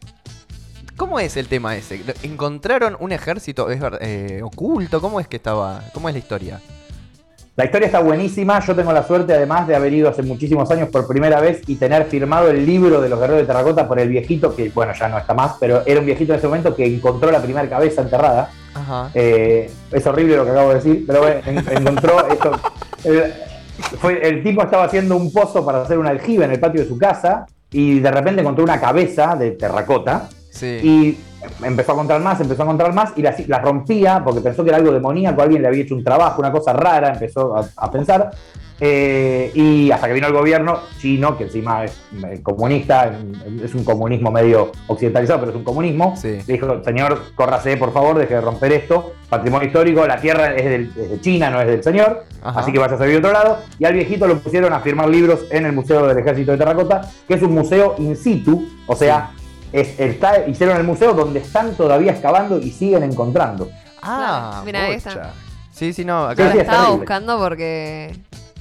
¿Cómo 0.97 1.19
es 1.19 1.37
el 1.39 1.49
tema 1.49 1.77
ese? 1.77 2.03
¿Encontraron 2.25 2.97
un 3.01 3.13
ejército 3.13 3.71
es 3.71 3.81
eh, 4.01 4.41
oculto? 4.43 5.01
¿Cómo 5.01 5.19
es 5.21 5.29
que 5.29 5.37
estaba? 5.37 5.83
¿Cómo 5.95 6.09
es 6.09 6.15
la 6.15 6.19
historia? 6.19 6.61
La 7.61 7.67
historia 7.67 7.85
está 7.89 8.01
buenísima. 8.01 8.59
Yo 8.61 8.75
tengo 8.75 8.91
la 8.91 9.03
suerte, 9.07 9.35
además, 9.35 9.69
de 9.69 9.77
haber 9.77 9.93
ido 9.93 10.09
hace 10.09 10.23
muchísimos 10.23 10.71
años 10.71 10.89
por 10.89 11.07
primera 11.07 11.41
vez 11.43 11.61
y 11.67 11.75
tener 11.77 12.07
firmado 12.07 12.49
el 12.49 12.65
libro 12.65 13.03
de 13.03 13.11
los 13.11 13.21
guerreros 13.21 13.43
de 13.43 13.47
terracota 13.47 13.87
por 13.87 14.01
el 14.01 14.09
viejito, 14.09 14.57
que 14.57 14.71
bueno, 14.71 14.95
ya 14.99 15.09
no 15.11 15.19
está 15.19 15.35
más, 15.35 15.57
pero 15.61 15.83
era 15.85 16.01
un 16.01 16.07
viejito 16.07 16.33
en 16.33 16.39
ese 16.39 16.47
momento 16.49 16.75
que 16.75 16.87
encontró 16.87 17.31
la 17.31 17.43
primera 17.43 17.69
cabeza 17.69 18.01
enterrada. 18.01 18.51
Ajá. 18.73 19.11
Eh, 19.13 19.71
es 19.93 20.07
horrible 20.07 20.37
lo 20.39 20.47
que 20.47 20.53
acabo 20.53 20.71
de 20.71 20.75
decir, 20.77 21.05
pero 21.07 21.21
bueno, 21.21 21.41
en- 21.45 21.59
encontró 21.77 22.27
esto. 22.33 22.51
El, 23.05 23.35
fue, 23.99 24.27
el 24.27 24.43
tipo 24.43 24.63
estaba 24.63 24.85
haciendo 24.85 25.15
un 25.19 25.31
pozo 25.31 25.63
para 25.63 25.83
hacer 25.83 25.99
un 25.99 26.07
aljibe 26.07 26.47
en 26.47 26.53
el 26.53 26.61
patio 26.61 26.81
de 26.81 26.89
su 26.89 26.97
casa 26.97 27.45
y 27.71 28.01
de 28.01 28.11
repente 28.11 28.41
encontró 28.41 28.65
una 28.65 28.81
cabeza 28.81 29.37
de 29.37 29.51
terracota 29.51 30.31
Sí. 30.51 30.81
y 30.83 31.19
empezó 31.63 31.93
a 31.93 31.95
encontrar 31.95 32.21
más, 32.21 32.41
empezó 32.41 32.63
a 32.63 32.65
encontrar 32.65 32.93
más 32.95 33.13
y 33.17 33.23
la, 33.23 33.35
la 33.47 33.59
rompía 33.59 34.23
porque 34.25 34.41
pensó 34.41 34.63
que 34.65 34.71
era 34.71 34.79
algo 34.79 34.93
demoníaco, 34.93 35.43
alguien 35.43 35.63
le 35.63 35.69
había 35.69 35.83
hecho 35.83 35.95
un 35.95 36.05
trabajo, 36.05 36.41
una 36.41 36.53
cosa 36.53 36.73
rara, 36.73 37.13
empezó 37.13 37.57
a, 37.57 37.65
a 37.77 37.91
pensar. 37.91 38.31
eh, 38.83 39.51
y 39.55 39.91
hasta 39.91 40.07
que 40.09 40.15
vino 40.15 40.27
el 40.27 40.33
gobierno 40.33 40.79
chino, 40.99 41.37
que 41.37 41.45
encima 41.45 41.85
es 41.85 42.01
eh, 42.25 42.41
comunista, 42.43 43.13
es 43.63 43.75
un 43.75 43.85
comunismo 43.85 44.31
medio 44.31 44.73
occidentalizado, 44.87 45.41
pero 45.41 45.51
es 45.53 45.57
un 45.59 45.65
comunismo, 45.65 46.17
Sí. 46.17 46.39
le 46.47 46.53
dijo, 46.55 46.83
señor, 46.83 47.21
córrase 47.35 47.77
por 47.77 47.93
favor, 47.93 48.17
deje 48.19 48.35
de 48.37 48.41
romper 48.41 48.73
esto, 48.73 49.13
patrimonio 49.29 49.67
histórico, 49.67 50.07
la 50.07 50.17
tierra 50.19 50.55
es, 50.55 50.65
del- 50.65 50.93
es 50.99 51.11
de 51.11 51.21
China, 51.21 51.51
no 51.51 51.61
es 51.61 51.67
del 51.67 51.83
señor, 51.83 52.25
Ajá. 52.43 52.61
así 52.61 52.73
que 52.73 52.79
vaya 52.79 52.95
a 52.95 52.99
vivir 52.99 53.17
a 53.17 53.19
otro 53.19 53.33
lado. 53.33 53.59
Y 53.79 53.85
al 53.85 53.93
viejito 53.93 54.27
lo 54.27 54.39
pusieron 54.39 54.73
a 54.73 54.81
firmar 54.81 55.11
libros 55.11 55.41
en 55.51 55.67
el 55.67 55.73
Museo 55.75 56.07
del 56.07 56.17
Ejército 56.19 56.53
de 56.53 56.57
Terracota, 56.59 57.03
que 57.29 57.35
es 57.35 57.43
un 57.43 57.53
museo 57.55 57.97
in 57.99 58.17
situ, 58.17 58.67
o 58.87 58.97
sea, 58.97 59.33
es- 59.73 59.99
está, 60.01 60.47
hicieron 60.47 60.77
el 60.77 60.85
museo 60.85 61.13
donde 61.15 61.41
están 61.41 61.75
todavía 61.75 62.13
excavando 62.13 62.59
y 62.59 62.71
siguen 62.71 63.03
encontrando. 63.03 63.69
Ah, 64.03 64.63
mira, 64.65 64.85
ahí 64.85 64.95
está. 64.95 65.33
Sí, 65.73 65.93
sí, 65.93 66.05
no. 66.05 66.25
Acá 66.25 66.51
sí, 66.53 66.59
es 66.59 66.63
estaba 66.63 66.79
terrible. 66.79 66.97
buscando 66.99 67.39
porque. 67.39 68.15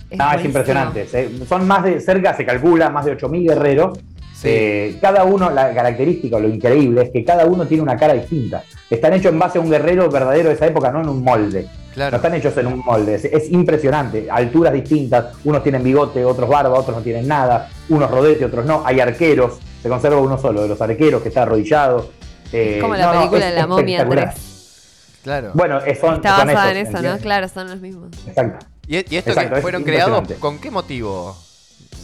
Es 0.10 0.18
No, 0.18 0.32
es 0.32 0.46
impresionante. 0.46 1.08
Son 1.48 1.68
más 1.68 1.84
de, 1.84 2.00
cerca 2.00 2.36
se 2.36 2.46
calcula, 2.46 2.90
más 2.90 3.06
de 3.06 3.18
8.000 3.18 3.48
guerreros. 3.48 4.00
Sí. 4.34 4.48
Eh, 4.50 4.98
cada 5.02 5.26
uno, 5.26 5.50
la 5.50 5.74
característica, 5.74 6.40
lo 6.40 6.48
increíble, 6.48 7.02
es 7.04 7.10
que 7.10 7.26
cada 7.26 7.46
uno 7.46 7.66
tiene 7.68 7.84
una 7.84 7.98
cara 7.98 8.14
distinta. 8.14 8.64
Están 8.90 9.14
hechos 9.14 9.34
en 9.34 9.40
base 9.40 9.58
a 9.58 9.62
un 9.62 9.70
guerrero 9.70 10.10
verdadero 10.10 10.48
de 10.50 10.56
esa 10.56 10.66
época, 10.66 10.92
no 10.92 11.02
en 11.02 11.10
un 11.10 11.22
molde. 11.24 11.64
No 11.64 11.94
claro. 11.94 12.16
están 12.16 12.34
hechos 12.36 12.56
en 12.56 12.68
un 12.68 12.80
molde. 12.80 13.16
Es, 13.16 13.26
es 13.26 13.52
impresionante. 13.52 14.28
Alturas 14.32 14.72
distintas. 14.72 15.36
Unos 15.44 15.62
tienen 15.62 15.84
bigote, 15.84 16.24
otros 16.24 16.48
barba, 16.50 16.80
otros 16.80 16.96
no 16.96 17.04
tienen 17.04 17.28
nada. 17.28 17.70
Unos 17.90 18.10
rodete, 18.10 18.46
otros 18.46 18.66
no. 18.66 18.82
Hay 18.86 19.00
arqueros. 19.02 19.60
Se 19.82 19.90
conserva 19.90 20.18
uno 20.20 20.38
solo 20.38 20.62
de 20.64 20.68
los 20.68 20.82
arqueros 20.82 21.22
que 21.22 21.30
está 21.30 21.44
arrodillado. 21.44 22.10
Eh, 22.52 22.76
Es 22.78 22.82
como 22.82 22.96
la 22.96 23.06
no, 23.06 23.14
no, 23.14 23.20
película 23.20 23.48
es 23.48 23.54
de 23.56 23.60
la 23.62 23.68
momia 23.68 23.98
espectacular. 24.00 24.34
3. 24.34 25.20
Claro. 25.24 25.52
Bueno, 25.54 25.80
eh, 25.86 25.96
son, 25.96 26.16
Está 26.16 26.38
son 26.38 26.48
basada 26.48 26.72
en 26.72 26.78
eso, 26.88 27.02
¿no? 27.02 27.18
Claro, 27.20 27.48
son 27.50 27.70
los 27.70 27.80
mismos. 27.82 28.10
Exacto. 28.28 28.66
¿Y, 28.88 28.96
y 28.96 29.18
esto 29.18 29.30
Exacto, 29.32 29.50
que 29.52 29.56
es 29.58 29.62
fueron 29.62 29.84
creados 29.84 30.28
con 30.40 30.58
qué 30.60 30.72
motivo 30.72 31.38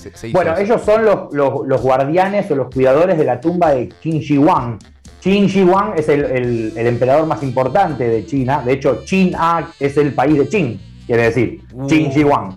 se, 0.01 0.15
se 0.15 0.27
hizo 0.27 0.37
Bueno, 0.37 0.53
eso? 0.53 0.61
ellos 0.61 0.81
son 0.85 1.03
los, 1.05 1.33
los, 1.33 1.65
los 1.67 1.81
guardianes 1.81 2.49
o 2.51 2.55
los 2.55 2.69
cuidadores 2.73 3.17
de 3.17 3.23
la 3.25 3.41
tumba 3.41 3.71
de 3.71 3.89
Qin 3.89 4.19
Shi 4.19 4.37
Huang. 4.37 4.77
Qin 5.21 5.47
Shi 5.47 5.63
Huang 5.63 5.93
es 5.97 6.07
el, 6.09 6.23
el- 6.25 6.73
el 6.75 6.87
emperador 6.87 7.25
más 7.25 7.41
importante 7.41 8.07
de 8.07 8.25
China. 8.27 8.61
De 8.63 8.73
hecho, 8.73 9.03
China 9.05 9.71
es 9.79 9.97
el 9.97 10.13
país 10.13 10.37
de 10.37 10.47
Qin, 10.47 10.79
quiere 11.07 11.23
decir. 11.23 11.61
Uh. 11.73 11.87
Qin 11.87 12.11
Shi 12.11 12.23
Huang. 12.23 12.55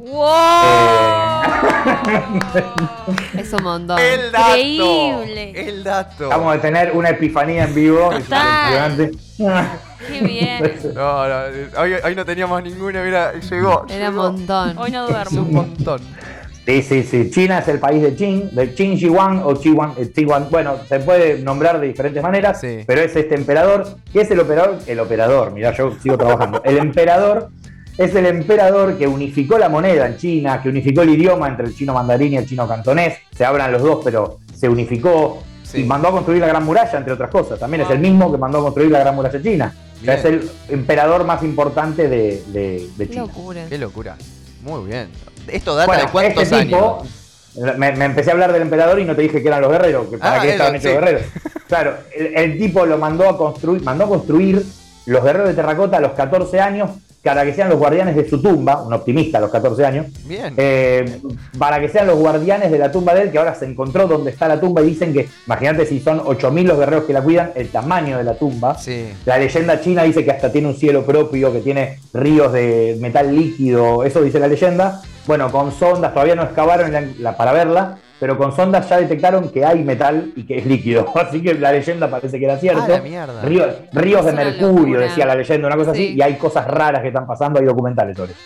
Es 3.39 3.53
un 3.53 3.63
montón. 3.63 3.99
El 3.99 4.33
dato. 4.33 4.57
Increíble. 4.57 5.69
El 5.69 5.85
dato. 5.85 6.29
Vamos 6.29 6.57
a 6.57 6.61
tener 6.61 6.93
una 6.95 7.11
epifanía 7.11 7.65
en 7.65 7.75
vivo. 7.75 8.13
es 8.13 8.25
Total. 8.25 8.91
impresionante. 8.91 9.19
Qué 10.09 10.21
bien. 10.25 10.73
No, 10.95 11.29
no, 11.29 11.35
hoy, 11.81 11.93
hoy 12.05 12.15
no 12.15 12.25
teníamos 12.25 12.63
ninguna, 12.63 13.03
mira, 13.03 13.33
llegó. 13.39 13.85
Era 13.89 14.11
un 14.11 14.17
montón. 14.17 14.79
Hoy 14.79 14.91
no 14.91 15.05
Es 15.09 15.33
un 15.33 15.35
duermo. 15.35 15.53
montón. 15.63 16.01
Sí, 16.67 16.83
sí, 16.83 17.03
sí. 17.03 17.31
China 17.31 17.61
es 17.61 17.69
el 17.69 17.79
país 17.79 18.03
de 18.03 18.15
Qin, 18.15 18.55
de 18.55 18.75
Qin 18.75 18.95
Shi 18.97 19.09
Huang 19.09 19.41
o 19.43 19.55
Chi 19.55 19.71
Huang, 19.71 19.95
eh. 19.97 20.47
Bueno, 20.51 20.77
se 20.87 21.01
puede 21.01 21.39
nombrar 21.39 21.81
de 21.81 21.87
diferentes 21.87 22.23
maneras, 22.23 22.61
Sí. 22.61 22.85
pero 22.87 23.01
es 23.01 23.17
este 23.17 23.35
emperador. 23.35 23.87
¿Qué 24.13 24.21
es 24.21 24.31
el 24.31 24.39
operador? 24.41 24.79
El 24.87 25.01
operador, 25.01 25.51
mirá, 25.53 25.73
yo 25.75 25.93
sigo 26.03 26.19
trabajando. 26.19 26.61
El 26.65 26.77
emperador 26.77 27.49
es 27.99 28.14
el 28.14 28.26
emperador 28.26 28.97
que 28.97 29.07
unificó 29.07 29.59
la 29.59 29.69
moneda 29.69 30.07
en 30.07 30.17
China, 30.17 30.61
que 30.62 30.69
unificó 30.69 31.02
el 31.02 31.11
idioma 31.11 31.49
entre 31.49 31.67
el 31.67 31.75
chino 31.75 31.93
mandarín 31.93 32.33
y 32.33 32.37
el 32.37 32.47
chino 32.47 32.67
cantonés. 32.69 33.19
Se 33.37 33.45
hablan 33.45 33.73
los 33.73 33.83
dos, 33.83 33.99
pero 34.05 34.38
se 34.57 34.69
unificó. 34.69 35.43
Sí. 35.64 35.83
Y 35.83 35.85
mandó 35.85 36.09
a 36.09 36.12
construir 36.12 36.40
la 36.40 36.47
Gran 36.47 36.64
Muralla, 36.64 36.97
entre 36.97 37.12
otras 37.12 37.28
cosas. 37.31 37.59
También 37.59 37.83
es 37.83 37.90
el 37.90 37.99
mismo 37.99 38.33
que 38.33 38.38
mandó 38.38 38.59
a 38.59 38.62
construir 38.62 38.90
la 38.90 39.00
Gran 39.00 39.14
Muralla 39.14 39.43
china. 39.43 39.75
O 40.00 40.05
sea, 40.05 40.14
es 40.14 40.25
el 40.25 40.50
emperador 40.71 41.25
más 41.25 41.43
importante 41.43 42.09
de, 42.09 42.43
de- 42.47 42.88
de 42.97 43.05
Qué 43.07 43.11
China. 43.14 43.26
locura. 43.26 43.67
Qué 43.69 43.76
locura. 43.78 44.17
Muy 44.62 44.87
bien. 44.88 45.09
¿Esto 45.49 45.75
data 45.75 45.87
Bueno, 45.88 46.05
de 46.05 46.09
cuántos 46.11 46.43
este 46.45 46.64
tipo, 46.64 47.00
años? 47.57 47.76
Me, 47.78 47.93
me 47.97 48.05
empecé 48.07 48.31
a 48.31 48.35
hablar 48.35 48.52
del 48.52 48.62
emperador 48.62 48.99
y 49.00 49.05
no 49.05 49.14
te 49.17 49.23
dije 49.23 49.43
que 49.43 49.49
eran 49.49 49.61
los 49.61 49.71
guerreros, 49.71 50.07
que 50.09 50.17
para 50.19 50.37
Ah, 50.40 50.43
qué 50.43 50.50
estaban 50.52 50.75
hechos 50.76 50.90
sí. 50.90 50.97
guerreros. 50.97 51.23
Claro, 51.69 51.97
el, 52.17 52.35
el 52.35 52.59
tipo 52.59 52.87
lo 52.87 52.97
mandó 52.97 53.28
a 53.28 53.37
construir, 53.37 53.83
mandó 53.83 54.05
a 54.05 54.09
construir 54.09 54.64
los 55.05 55.23
guerreros 55.23 55.49
de 55.49 55.55
terracota 55.55 55.99
a 55.99 56.00
los 56.00 56.12
14 56.12 56.61
años 56.61 56.90
para 57.23 57.45
que 57.45 57.53
sean 57.53 57.69
los 57.69 57.79
guardianes 57.79 58.17
de 58.17 58.29
su 58.29 58.41
tumba, 58.41 58.81
un 58.83 58.93
optimista 58.93 59.39
a 59.39 59.41
los 59.41 59.51
14 59.51 59.85
años, 59.85 60.07
Bien. 60.25 60.55
eh, 60.57 61.21
para 61.59 61.81
que 61.81 61.89
sean 61.89 62.07
los 62.07 62.19
guardianes 62.19 62.71
de 62.71 62.79
la 62.79 62.91
tumba 62.91 63.15
de 63.15 63.23
él, 63.23 63.31
que 63.33 63.39
ahora 63.39 63.55
se 63.55 63.67
encontró 63.67 64.07
donde 64.07 64.31
está 64.31 64.49
la 64.49 64.59
tumba 64.61 64.81
y 64.83 64.87
dicen 64.87 65.13
que, 65.13 65.29
imagínate 65.47 65.85
si 65.85 66.01
son 66.01 66.21
8.000 66.21 66.65
los 66.67 66.79
guerreros 66.79 67.05
que 67.05 67.13
la 67.13 67.23
cuidan, 67.23 67.51
el 67.55 67.69
tamaño 67.69 68.17
de 68.19 68.25
la 68.25 68.35
tumba. 68.35 68.79
sí. 68.79 69.13
La 69.27 69.37
leyenda 69.39 69.81
china 69.81 70.05
dice 70.05 70.25
que 70.25 70.31
hasta 70.31 70.51
tiene 70.51 70.69
un 70.69 70.75
cielo 70.77 71.05
propio, 71.05 71.53
que 71.53 71.61
tiene 71.61 71.99
ríos 72.15 72.53
de 72.53 72.97
metal 73.01 73.35
líquido, 73.35 74.05
eso 74.05 74.23
dice 74.23 74.39
la 74.39 74.49
leyenda. 74.49 75.03
Bueno, 75.27 75.51
con 75.53 75.73
sondas, 75.73 76.15
todavía 76.15 76.35
no 76.37 76.45
excavaron 76.45 76.91
la- 76.93 77.05
la- 77.19 77.37
para 77.37 77.53
verla, 77.53 77.99
pero 78.21 78.37
con 78.37 78.55
sondas 78.55 78.89
ya 78.89 78.99
detectaron 78.99 79.49
que 79.51 79.65
hay 79.65 79.83
metal 79.85 80.33
y 80.37 80.45
que 80.45 80.59
es 80.59 80.67
líquido. 80.67 81.07
Así 81.17 81.43
que 81.43 81.55
la 81.55 81.73
leyenda 81.73 82.09
parece 82.11 82.39
que 82.39 82.45
era 82.45 82.57
cierto. 82.59 82.83
Ah, 82.85 82.89
la 82.89 83.01
mierda. 83.01 83.43
Ríos, 83.43 83.75
ríos 83.93 84.25
de 84.25 84.33
mercurio, 84.33 84.77
locura. 84.95 85.01
decía 85.01 85.27
la 85.27 85.35
leyenda, 85.35 85.67
una 85.69 85.77
cosa 85.77 85.91
así, 85.93 86.09
Sí. 86.09 86.15
y 86.17 86.23
hay 86.23 86.35
cosas 86.37 86.67
raras 86.67 87.03
que 87.03 87.09
están 87.09 87.27
pasando, 87.27 87.59
hay 87.61 87.67
documentales 87.67 88.17
sobre 88.17 88.33
eso. 88.33 88.41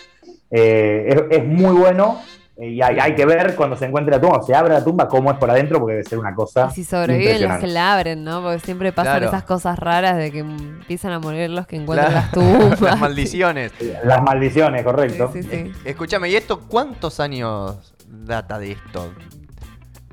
Eh, 0.51 1.05
es, 1.29 1.39
es 1.39 1.45
muy 1.47 1.73
bueno 1.75 2.21
eh, 2.55 2.69
y 2.69 2.81
hay, 2.83 2.99
hay 2.99 3.15
que 3.15 3.25
ver 3.25 3.55
cuando 3.55 3.75
se 3.75 3.85
encuentre 3.85 4.13
la 4.15 4.21
tumba, 4.21 4.37
o 4.37 4.43
se 4.43 4.53
abre 4.53 4.73
la 4.75 4.83
tumba, 4.83 5.07
cómo 5.07 5.31
es 5.31 5.37
por 5.39 5.49
adentro, 5.49 5.79
porque 5.79 5.93
debe 5.93 6.03
ser 6.07 6.19
una 6.19 6.35
cosa. 6.35 6.67
Y 6.71 6.75
si 6.75 6.83
sobreviven 6.83 7.41
los 7.49 7.57
que 7.57 7.65
la 7.65 7.93
abren, 7.95 8.23
¿no? 8.23 8.43
Porque 8.43 8.59
siempre 8.59 8.91
pasan 8.93 9.13
Claro. 9.13 9.27
esas 9.29 9.41
cosas 9.43 9.79
raras 9.79 10.17
de 10.17 10.31
que 10.31 10.39
empiezan 10.39 11.11
a 11.13 11.19
morir 11.19 11.49
los 11.49 11.65
que 11.65 11.77
encuentran 11.77 12.11
Claro. 12.11 12.27
las 12.27 12.31
tumbas. 12.31 12.81
Las 12.81 12.99
maldiciones. 12.99 13.71
Las 14.03 14.21
maldiciones, 14.21 14.83
correcto. 14.83 15.31
Sí, 15.33 15.41
sí, 15.41 15.49
sí. 15.49 15.71
Escúchame, 15.83 16.29
¿y 16.29 16.35
esto 16.35 16.59
cuántos 16.67 17.19
años 17.19 17.95
data 18.07 18.59
de 18.59 18.73
esto? 18.73 19.11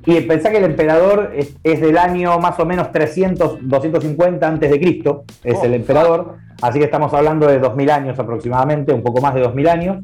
Y 0.05 0.21
pensá 0.21 0.49
que 0.49 0.57
el 0.57 0.63
emperador 0.65 1.31
es, 1.35 1.55
es 1.63 1.79
del 1.81 1.97
año 1.97 2.39
más 2.39 2.59
o 2.59 2.65
menos 2.65 2.91
300, 2.91 3.59
250 3.61 4.47
antes 4.47 4.71
de 4.71 4.79
Cristo, 4.79 5.25
es 5.43 5.55
Oh, 5.59 5.65
el 5.65 5.73
emperador, 5.75 6.37
así 6.61 6.79
que 6.79 6.85
estamos 6.85 7.13
hablando 7.13 7.47
de 7.47 7.59
2000 7.59 7.91
años 7.91 8.17
aproximadamente, 8.19 8.93
un 8.93 9.03
poco 9.03 9.21
más 9.21 9.33
de 9.35 9.41
2000 9.41 9.67
años. 9.67 9.97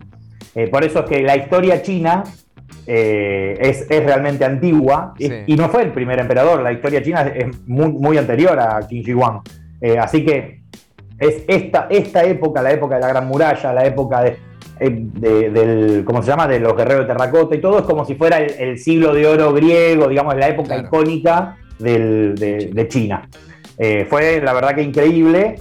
Eh, 0.56 0.68
por 0.68 0.84
eso 0.84 1.00
es 1.00 1.06
que 1.06 1.22
la 1.24 1.36
historia 1.36 1.82
china 1.82 2.24
eh, 2.86 3.58
es, 3.60 3.90
es 3.90 4.04
realmente 4.06 4.46
antigua 4.46 5.14
y, 5.18 5.28
Sí. 5.28 5.34
y 5.48 5.56
no 5.56 5.68
fue 5.70 5.84
el 5.84 5.92
primer 5.92 6.20
emperador, 6.20 6.62
la 6.62 6.72
historia 6.72 7.02
china 7.02 7.22
es, 7.22 7.46
es 7.46 7.68
muy, 7.68 7.90
muy 7.92 8.18
anterior 8.18 8.60
a 8.60 8.80
Qin 8.88 9.04
Shi 9.04 9.14
Huang. 9.14 9.42
Eh, 9.82 9.98
así 9.98 10.24
que 10.24 10.62
es 11.20 11.44
esta, 11.48 11.88
esta 11.90 12.24
época, 12.24 12.62
la 12.62 12.72
época 12.72 12.96
de 12.96 13.02
la 13.02 13.08
Gran 13.10 13.28
Muralla, 13.28 13.74
la 13.74 13.86
época 13.86 14.22
de, 14.22 14.38
de- 14.80 15.50
del, 15.50 16.04
¿cómo 16.06 16.22
se 16.22 16.28
llama? 16.30 16.48
De 16.48 16.60
los 16.60 16.76
guerreros 16.76 17.08
de 17.08 17.14
terracota 17.14 17.56
y 17.56 17.62
todo, 17.62 17.80
es 17.80 17.86
como 17.86 18.06
si 18.06 18.16
fuera 18.16 18.40
el, 18.40 18.52
el 18.60 18.80
siglo 18.80 19.14
de 19.14 19.26
oro 19.28 19.54
griego, 19.54 20.08
digamos, 20.08 20.36
la 20.36 20.48
época 20.50 20.70
Claro. 20.76 20.88
icónica 20.88 21.58
del- 21.80 22.36
de, 22.36 22.70
de 22.74 22.88
China. 22.88 23.28
Eh, 23.80 24.08
fue 24.10 24.42
la 24.42 24.54
verdad 24.54 24.74
que 24.74 24.82
increíble, 24.82 25.56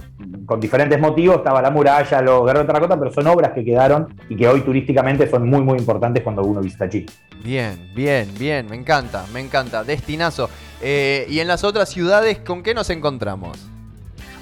con 0.47 0.59
diferentes 0.59 0.99
motivos, 0.99 1.37
estaba 1.37 1.61
la 1.61 1.69
muralla, 1.69 2.19
los 2.21 2.43
guerreros 2.45 2.63
de 2.63 2.73
terracota, 2.73 2.97
pero 2.97 3.11
son 3.13 3.27
obras 3.27 3.51
que 3.53 3.63
quedaron 3.63 4.07
y 4.27 4.35
que 4.35 4.47
hoy 4.47 4.61
turísticamente 4.61 5.29
son 5.29 5.47
muy, 5.47 5.61
muy 5.61 5.77
importantes 5.77 6.23
cuando 6.23 6.41
uno 6.41 6.59
visita 6.61 6.89
China. 6.89 7.05
Bien, 7.43 7.91
bien, 7.95 8.27
bien, 8.39 8.65
me 8.67 8.75
encanta, 8.75 9.23
me 9.33 9.39
encanta. 9.39 9.83
Destinazo. 9.83 10.49
Eh, 10.81 11.27
y 11.29 11.39
en 11.39 11.47
las 11.47 11.63
otras 11.63 11.89
ciudades, 11.89 12.39
¿con 12.39 12.63
qué 12.63 12.73
nos 12.73 12.89
encontramos? 12.89 13.69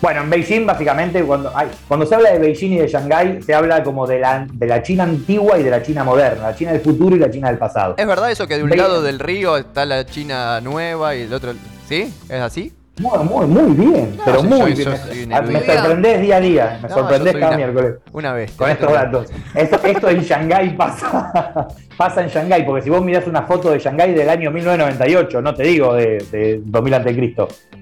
Bueno, 0.02 0.22
en 0.22 0.30
Beijing 0.30 0.66
básicamente 0.66 1.24
cuando, 1.24 1.52
ay, 1.56 1.68
cuando 1.88 2.06
se 2.06 2.16
habla 2.16 2.32
de 2.32 2.40
Beijing 2.40 2.74
y 2.74 2.78
de 2.78 2.88
Shanghái 2.88 3.42
se 3.42 3.54
habla 3.54 3.84
como 3.84 4.06
de 4.06 4.20
la, 4.20 4.48
de 4.52 4.68
la 4.68 4.84
China 4.84 5.04
antigua 5.04 5.58
y 5.58 5.64
de 5.64 5.72
la 5.72 5.82
China 5.82 6.04
moderna, 6.04 6.44
la 6.44 6.56
China 6.56 6.72
del 6.74 6.82
futuro 6.82 7.16
y 7.16 7.20
la 7.20 7.32
China 7.32 7.50
del 7.50 7.58
pasado. 7.58 7.96
¿Es 7.98 8.06
verdad 8.06 8.32
eso 8.32 8.48
que 8.48 8.58
de 8.58 8.64
un 8.64 8.70
lado 8.70 9.02
del 9.02 9.20
río 9.20 9.58
está 9.58 9.86
la 9.86 10.06
China 10.06 10.60
nueva 10.62 11.16
y 11.16 11.22
el 11.22 11.34
otro... 11.34 11.54
¿Sí? 11.88 12.14
¿Es 12.30 12.42
así? 12.42 12.74
Muy, 12.98 13.20
muy, 13.26 13.46
muy 13.46 13.72
bien, 13.74 14.16
No, 14.18 14.24
pero 14.24 14.44
muy 14.44 14.60
yo- 14.60 14.66
bien. 14.68 15.30
yo 15.30 15.36
Ah, 15.36 15.42
me 15.42 15.60
sorprendés 15.62 16.22
día 16.22 16.38
a 16.38 16.40
día, 16.40 16.80
me 16.82 16.88
No, 16.88 16.96
sorprendés 16.96 17.34
cada 17.34 17.48
una- 17.50 17.58
miércoles. 17.58 17.96
Una 18.14 18.34
vez. 18.34 18.52
Con 18.54 18.70
estos 18.70 18.94
datos. 18.94 19.28
Esto, 19.54 19.80
esto 19.84 20.10
en 20.10 20.22
Shanghái 20.22 20.78
pasa, 20.78 21.68
pasa 21.98 22.22
en 22.24 22.30
Shanghái, 22.30 22.64
porque 22.66 22.84
si 22.84 22.90
vos 22.90 23.04
mirás 23.04 23.28
una 23.28 23.42
foto 23.42 23.70
de 23.72 23.80
Shanghái 23.80 24.14
del 24.14 24.30
año 24.30 24.50
1998, 24.50 25.42
no 25.42 25.54
te 25.54 25.64
digo 25.64 25.94
de, 25.94 26.26
de 26.32 26.62
2000 26.64 26.94
a.C., 26.94 27.36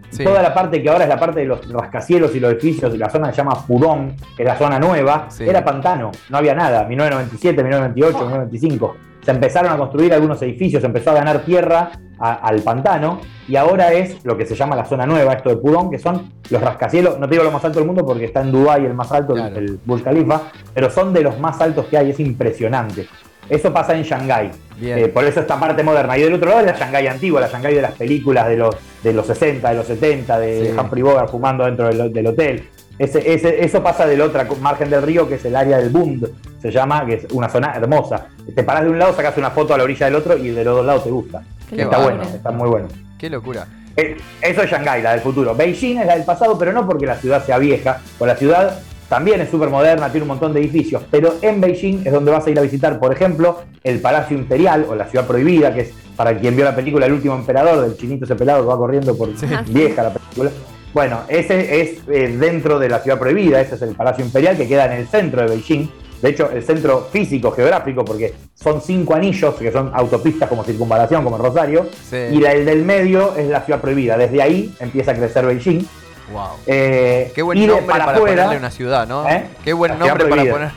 Sí. 0.10 0.24
toda 0.24 0.44
la 0.44 0.54
parte 0.54 0.82
que 0.82 0.88
ahora 0.90 1.06
es 1.06 1.10
la 1.10 1.20
parte 1.20 1.40
de 1.40 1.48
los 1.48 1.68
rascacielos 1.72 2.36
y 2.36 2.40
los 2.40 2.52
edificios, 2.54 2.94
y 2.94 2.98
la 3.00 3.10
zona 3.10 3.28
que 3.30 3.34
se 3.34 3.38
llama 3.38 3.66
Pudong, 3.66 4.12
que 4.38 4.44
es 4.44 4.48
la 4.48 4.56
zona 4.58 4.78
nueva, 4.80 5.26
Sí. 5.30 5.44
era 5.48 5.64
pantano, 5.66 6.12
no 6.30 6.38
había 6.38 6.54
nada, 6.54 6.84
1997, 6.86 7.64
1998, 7.64 8.18
1995. 8.20 8.96
Se 9.24 9.32
empezaron 9.32 9.72
a 9.72 9.78
construir 9.78 10.14
algunos 10.14 10.42
edificios, 10.42 10.82
se 10.82 10.88
empezó 10.88 11.12
a 11.12 11.14
ganar 11.16 11.40
tierra 11.46 11.92
a- 12.20 12.34
al 12.34 12.62
pantano, 12.62 13.20
y 13.48 13.56
ahora 13.56 13.92
es 13.94 14.24
lo 14.24 14.38
que 14.38 14.46
se 14.46 14.56
llama 14.56 14.76
la 14.76 14.86
zona 14.86 15.06
nueva, 15.06 15.34
esto 15.34 15.50
de 15.50 15.58
Pudong, 15.58 15.90
que 15.92 16.00
son 16.00 16.32
los 16.50 16.62
rascacielos, 16.62 17.20
no 17.20 17.28
te 17.28 17.32
digo 17.36 17.44
lo 17.44 17.52
más 17.52 17.64
alto 17.66 17.80
del 17.80 17.88
mundo 17.88 18.06
porque 18.06 18.26
está 18.26 18.42
en 18.42 18.52
Dubái 18.52 18.86
el 18.86 18.94
más 18.94 19.12
alto, 19.12 19.34
el- 19.34 19.40
Claro. 19.42 19.56
el 19.58 19.80
Burj 19.86 20.04
Khalifa, 20.04 20.42
pero 20.74 20.90
son 20.90 21.14
de 21.14 21.22
los 21.22 21.40
más 21.40 21.60
altos 21.62 21.86
que 21.88 21.98
hay, 21.98 22.12
es 22.12 22.20
impresionante. 22.20 23.08
Eso 23.50 23.74
pasa 23.74 23.94
en 23.94 24.04
Shanghái. 24.04 24.52
Eh, 24.82 25.12
por 25.14 25.24
eso 25.26 25.42
esta 25.42 25.60
parte 25.60 25.84
moderna. 25.84 26.18
Y 26.18 26.22
del 26.22 26.34
otro 26.34 26.48
lado 26.50 26.62
es 26.62 26.66
la 26.68 26.74
Shanghái 26.78 27.08
antigua, 27.08 27.42
la 27.42 27.48
Shanghái 27.50 27.76
de 27.76 27.82
las 27.82 27.92
películas 27.92 28.48
de 28.48 28.56
los, 28.56 28.76
de 29.04 29.14
los 29.14 29.26
60, 29.28 29.70
de 29.70 29.76
los 29.76 29.86
70, 29.86 30.40
de 30.40 30.72
Sí. 30.72 30.80
Humphrey 30.80 31.04
Bogart 31.04 31.30
fumando 31.30 31.66
dentro 31.66 31.88
del, 31.90 32.12
del 32.14 32.28
hotel. 32.28 32.70
Ese, 33.00 33.34
ese- 33.34 33.64
eso 33.66 33.82
pasa 33.82 34.06
del 34.06 34.22
otro 34.22 34.40
margen 34.62 34.90
del 34.90 35.02
río, 35.02 35.28
que 35.28 35.36
es 35.36 35.46
el 35.46 35.56
área 35.56 35.78
del 35.78 35.90
Bund, 35.90 36.28
se 36.62 36.72
llama, 36.72 37.06
que 37.06 37.16
es 37.16 37.26
una 37.34 37.50
zona 37.50 37.74
hermosa. 37.76 38.28
Te 38.56 38.64
parás 38.64 38.84
de 38.84 38.90
un 38.92 39.00
lado, 39.00 39.14
sacas 39.16 39.36
una 39.38 39.50
foto 39.52 39.74
a 39.74 39.78
la 39.78 39.84
orilla 39.84 40.06
del 40.06 40.16
otro 40.16 40.38
y 40.38 40.50
de 40.50 40.64
los 40.64 40.78
dos 40.78 40.86
lados 40.86 41.04
te 41.04 41.10
gusta. 41.12 41.42
Qué 41.70 41.82
está 41.82 41.98
bueno, 41.98 42.22
está 42.24 42.52
muy 42.52 42.70
bueno. 42.70 42.88
Qué 43.18 43.30
locura. 43.30 43.66
Eh, 43.96 44.18
Eso 44.42 44.62
es 44.64 44.70
Shanghái, 44.72 45.02
la 45.02 45.12
del 45.12 45.22
futuro. 45.22 45.56
Beijing 45.56 45.98
es 46.00 46.06
la 46.06 46.16
del 46.16 46.24
pasado, 46.26 46.58
pero 46.58 46.72
no 46.72 46.86
porque 46.88 47.06
la 47.06 47.16
ciudad 47.16 47.44
sea 47.46 47.58
vieja, 47.58 48.00
o 48.20 48.26
la 48.26 48.36
ciudad 48.36 48.80
también 49.10 49.42
es 49.42 49.50
súper 49.50 49.70
moderna, 49.70 50.10
tiene 50.10 50.24
un 50.24 50.30
montón 50.30 50.54
de 50.54 50.60
edificios, 50.62 51.04
pero 51.12 51.36
en 51.42 51.62
Beijing 51.62 52.02
es 52.06 52.12
donde 52.12 52.32
vas 52.32 52.46
a 52.48 52.50
ir 52.50 52.58
a 52.58 52.62
visitar, 52.64 53.00
por 53.00 53.12
ejemplo, 53.14 53.60
el 53.84 54.00
Palacio 54.00 54.36
Imperial 54.38 54.86
o 54.90 54.96
la 54.96 55.06
Ciudad 55.08 55.28
Prohibida, 55.28 55.74
que 55.74 55.82
es 55.82 55.94
para 56.16 56.36
quien 56.40 56.56
vio 56.56 56.66
la 56.66 56.76
película 56.76 57.06
El 57.06 57.14
último 57.14 57.36
emperador, 57.36 57.82
del 57.82 57.98
chinito 57.98 58.26
ese 58.26 58.36
pelado 58.36 58.62
que 58.64 58.68
va 58.70 58.78
corriendo 58.78 59.16
por 59.18 59.30
vieja 59.68 60.04
la 60.04 60.14
película. 60.14 60.50
Bueno, 60.94 61.22
ese 61.28 61.82
es 61.82 61.98
eh, 62.08 62.28
dentro 62.38 62.78
de 62.80 62.88
la 62.90 63.00
Ciudad 63.00 63.18
Prohibida, 63.18 63.60
ese 63.62 63.76
es 63.76 63.82
el 63.82 63.96
Palacio 63.96 64.24
Imperial 64.24 64.56
que 64.56 64.68
queda 64.68 64.86
en 64.86 64.92
el 65.02 65.08
centro 65.08 65.42
de 65.42 65.48
Beijing. 65.48 65.88
De 66.22 66.30
hecho, 66.30 66.50
el 66.54 66.64
centro 66.64 67.10
físico, 67.12 67.52
geográfico, 67.52 68.06
porque 68.06 68.34
son 68.54 68.80
cinco 68.82 69.16
anillos, 69.16 69.56
que 69.56 69.72
son 69.72 69.92
autopistas 69.94 70.48
como 70.48 70.64
circunvalación, 70.64 71.24
como 71.24 71.38
Rosario, 71.38 71.88
Sí. 72.10 72.16
y 72.32 72.38
la, 72.40 72.52
el 72.54 72.64
del 72.66 72.84
medio 72.86 73.36
es 73.36 73.48
la 73.50 73.62
ciudad 73.62 73.82
prohibida. 73.82 74.16
Desde 74.18 74.42
ahí 74.42 74.74
empieza 74.80 75.12
a 75.12 75.16
crecer 75.16 75.46
Beijing. 75.46 75.86
Wow. 76.32 76.44
Eh, 76.66 77.32
Qué 77.36 77.42
buen 77.42 77.60
nombre 77.68 77.86
para, 77.86 78.06
afuera- 78.06 78.44
ponerle 78.44 78.58
una 78.58 78.72
ciudad, 78.72 79.06
¿no? 79.06 79.28
¿Eh? 79.30 79.44
Qué 79.66 79.74
buen 79.74 80.00
nombre 80.00 80.26
para 80.30 80.46
poner. 80.50 80.72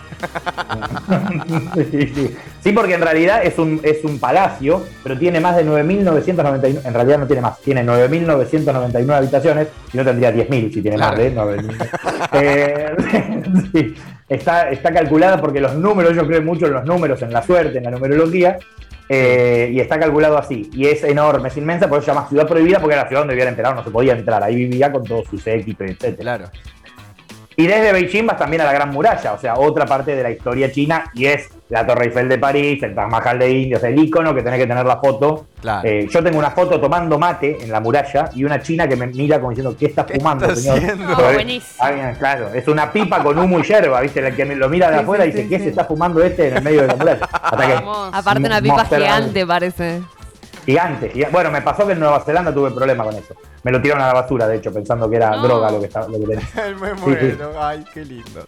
Sí, 1.90 2.06
sí. 2.14 2.36
Sí, 2.62 2.72
porque 2.72 2.94
en 2.94 3.00
realidad 3.02 3.44
es 3.44 3.58
un, 3.58 3.80
es 3.82 4.02
un 4.04 4.18
palacio, 4.18 4.84
pero 5.02 5.16
tiene 5.18 5.38
más 5.40 5.56
de 5.56 5.64
9.999, 5.64 6.80
en 6.84 6.94
realidad 6.94 7.18
no 7.18 7.26
tiene 7.26 7.42
más, 7.42 7.60
tiene 7.60 7.84
9.999 7.84 9.12
habitaciones 9.14 9.68
y 9.92 9.96
no 9.96 10.04
tendría 10.04 10.32
10.000 10.34 10.72
si 10.74 10.82
tiene 10.82 10.96
Claro. 10.96 11.16
más 11.16 11.18
de 11.24 11.34
9.000. 11.34 11.88
Eh, 12.32 12.96
sí, 13.72 13.94
está, 14.28 14.70
está 14.70 14.92
calculada 14.92 15.40
porque 15.40 15.60
los 15.60 15.74
números, 15.76 16.14
yo 16.16 16.26
creo 16.26 16.42
mucho 16.42 16.66
en 16.66 16.72
los 16.72 16.84
números, 16.84 17.22
en 17.22 17.32
la 17.32 17.42
suerte, 17.42 17.78
en 17.78 17.84
la 17.84 17.90
numerología, 17.92 18.58
eh, 19.08 19.70
y 19.72 19.78
está 19.78 20.00
calculado 20.00 20.36
así. 20.36 20.68
Y 20.72 20.86
es 20.86 21.04
enorme, 21.04 21.48
es 21.48 21.56
inmensa, 21.56 21.88
por 21.88 21.98
eso 21.98 22.06
se 22.06 22.12
llama 22.12 22.28
ciudad 22.28 22.46
prohibida, 22.48 22.80
porque 22.80 22.94
era 22.94 23.04
la 23.04 23.08
ciudad 23.08 23.20
donde 23.22 23.34
vivía 23.34 23.44
el 23.44 23.50
emperador, 23.50 23.76
no 23.76 23.84
se 23.84 23.90
podía 23.90 24.14
entrar, 24.14 24.42
ahí 24.42 24.56
vivía 24.56 24.90
con 24.90 25.04
todos 25.04 25.28
sus 25.28 25.46
equipos, 25.46 25.86
etc. 25.88 26.18
Claro. 26.18 26.46
Y 27.58 27.66
desde 27.66 27.90
Beijing 27.92 28.26
vas 28.26 28.36
también 28.36 28.60
a 28.60 28.64
la 28.66 28.72
Gran 28.74 28.90
Muralla, 28.90 29.32
o 29.32 29.38
sea, 29.38 29.54
otra 29.54 29.86
parte 29.86 30.14
de 30.14 30.22
la 30.22 30.30
historia 30.30 30.70
china, 30.70 31.10
y 31.14 31.24
es 31.24 31.48
la 31.70 31.86
Torre 31.86 32.04
Eiffel 32.06 32.28
de 32.28 32.38
París, 32.38 32.82
el 32.82 32.94
Taj 32.94 33.08
Mahal 33.08 33.38
de 33.38 33.50
India, 33.50 33.78
o 33.78 33.80
sea, 33.80 33.88
el 33.88 33.98
icono 33.98 34.34
que 34.34 34.42
tenés 34.42 34.60
que 34.60 34.66
tener 34.66 34.84
la 34.84 34.98
foto. 34.98 35.46
Claro. 35.60 35.88
Eh, 35.88 36.06
yo 36.08 36.22
tengo 36.22 36.38
una 36.38 36.50
foto 36.50 36.78
tomando 36.78 37.18
mate 37.18 37.56
en 37.60 37.72
la 37.72 37.80
muralla 37.80 38.30
y 38.34 38.44
una 38.44 38.60
china 38.60 38.86
que 38.86 38.94
me 38.94 39.06
mira 39.06 39.38
como 39.38 39.50
diciendo, 39.50 39.74
¿qué 39.76 39.86
estás 39.86 40.04
¿Qué 40.04 40.14
fumando, 40.18 40.44
estás 40.46 40.62
señor? 40.62 40.98
claro, 42.18 42.50
es 42.54 42.68
una 42.68 42.92
pipa 42.92 43.22
con 43.22 43.38
humo 43.38 43.58
y 43.58 43.62
hierba, 43.62 44.02
¿viste? 44.02 44.20
El 44.20 44.36
que 44.36 44.44
me 44.44 44.54
lo 44.54 44.68
mira 44.68 44.90
de 44.90 44.98
Sí, 44.98 45.02
afuera 45.02 45.24
sí, 45.24 45.30
dice, 45.30 45.42
sí, 45.44 45.48
¿qué 45.48 45.58
sí. 45.58 45.64
se 45.64 45.70
está 45.70 45.84
fumando 45.86 46.22
este 46.22 46.48
en 46.48 46.58
el 46.58 46.62
medio 46.62 46.82
de 46.82 46.86
la 46.88 46.96
muralla? 46.96 47.28
Hasta 47.32 47.66
que. 47.66 47.84
Aparte 48.12 48.40
una 48.46 48.60
pipa 48.60 48.84
gigante 48.84 49.46
parece. 49.46 50.02
Gigante, 50.66 51.08
gigante. 51.10 51.32
Bueno, 51.32 51.50
me 51.50 51.62
pasó 51.62 51.86
que 51.86 51.92
en 51.92 52.00
Nueva 52.00 52.20
Zelanda 52.20 52.52
tuve 52.52 52.70
problema 52.72 53.04
con 53.04 53.14
eso. 53.14 53.34
Me 53.62 53.70
lo 53.72 53.80
tiraron 53.80 54.02
a 54.02 54.08
la 54.08 54.14
basura, 54.14 54.46
de 54.48 54.56
hecho, 54.56 54.72
pensando 54.72 55.08
que 55.08 55.16
era 55.16 55.30
No. 55.30 55.42
droga 55.42 55.70
lo 55.70 55.80
que, 55.80 55.86
estaba, 55.86 56.08
lo 56.08 56.18
que 56.18 56.26
tenía. 56.26 56.48
me 56.80 56.88
sí. 56.88 56.94
muero. 57.04 57.52
Ay, 57.62 57.84
qué 57.94 58.04
lindos. 58.04 58.44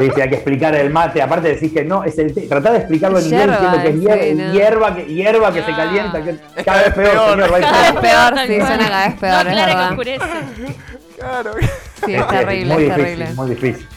Sí, 0.00 0.10
sí, 0.12 0.20
hay 0.20 0.28
que 0.28 0.34
explicar 0.34 0.74
el 0.74 0.90
mate. 0.90 1.22
Aparte 1.22 1.48
decís 1.48 1.72
que 1.72 1.84
no, 1.84 2.02
es 2.02 2.18
el 2.18 2.34
té. 2.34 2.42
Tratá 2.48 2.72
de 2.72 2.78
explicarlo 2.78 3.18
en 3.20 3.24
inglés 3.26 3.46
diciendo 3.50 3.82
que 3.82 3.88
es 3.88 3.94
hier- 3.96 4.22
sí, 4.24 4.34
no. 4.34 4.52
hierba, 4.52 4.94
que, 4.96 5.04
hierba 5.06 5.52
que 5.52 5.62
se 5.62 5.70
Ah. 5.72 5.76
calienta. 5.76 6.22
Que, 6.24 6.30
Es 6.56 6.64
cada 6.64 6.82
vez 6.82 6.94
peor, 6.94 7.30
señor. 7.30 7.52
va 7.52 7.56
a 7.56 7.58
ir 7.60 7.64
Cada 7.64 7.82
vez 7.82 7.92
peor. 8.00 8.34
peor, 8.34 8.46
sí, 8.48 8.56
suena 8.66 8.88
cada 8.88 9.08
vez 9.08 9.18
peor, 9.20 9.32
No, 9.44 9.50
es 9.50 9.54
claro 9.54 9.66
que 9.70 9.74
verdad. 9.76 9.90
oscurece. 9.90 10.76
Claro. 11.16 11.50
Sí, 12.04 12.14
es 12.14 12.20
Es 12.20 12.28
terrible, 12.28 12.74
muy 12.74 12.82
es 12.84 12.88
difícil, 12.96 13.04
terrible. 13.18 13.34
muy 13.34 13.50
difícil. 13.50 13.88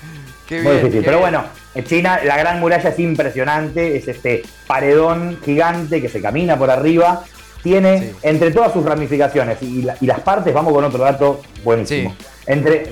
Qué 0.47 0.55
Muy 0.61 0.63
bien. 0.71 0.75
difícil. 0.77 0.99
qué 1.01 1.05
Pero 1.05 1.17
bien. 1.17 1.31
bueno, 1.31 1.43
en 1.75 1.83
China 1.85 2.19
la 2.23 2.37
gran 2.37 2.59
muralla 2.59 2.89
es 2.89 2.99
impresionante. 2.99 3.97
Es 3.97 4.07
este 4.07 4.43
paredón 4.67 5.39
gigante 5.43 6.01
que 6.01 6.09
se 6.09 6.21
camina 6.21 6.55
por 6.57 6.69
arriba. 6.69 7.23
Tiene 7.63 7.99
Sí. 7.99 8.15
entre 8.23 8.51
todas 8.51 8.71
sus 8.73 8.85
ramificaciones 8.85 9.61
y, 9.61 9.81
la- 9.81 9.95
y 9.99 10.05
las 10.05 10.19
partes, 10.21 10.53
vamos 10.53 10.73
con 10.73 10.83
otro 10.83 11.03
dato 11.03 11.41
buenísimo. 11.63 12.15
Sí. 12.17 12.25
Entre 12.47 12.87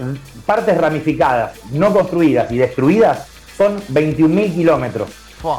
partes 0.45 0.77
ramificadas, 0.77 1.53
no 1.71 1.93
construidas 1.93 2.51
y 2.51 2.57
destruidas, 2.57 3.27
son 3.57 3.81
21.000 3.89 4.53
kilómetros. 4.53 5.09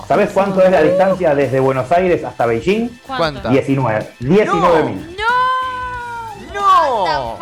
¿Sabes 0.07 0.31
cuánto 0.35 0.63
es 0.63 0.71
la 0.71 0.83
distancia 0.83 1.35
desde 1.35 1.61
Buenos 1.61 1.91
Aires 1.93 2.23
hasta 2.25 2.47
Beijing? 2.47 2.89
¿Cuánta? 3.07 3.49
19. 3.49 4.09
19.000. 4.21 5.17
¡No! 6.55 7.39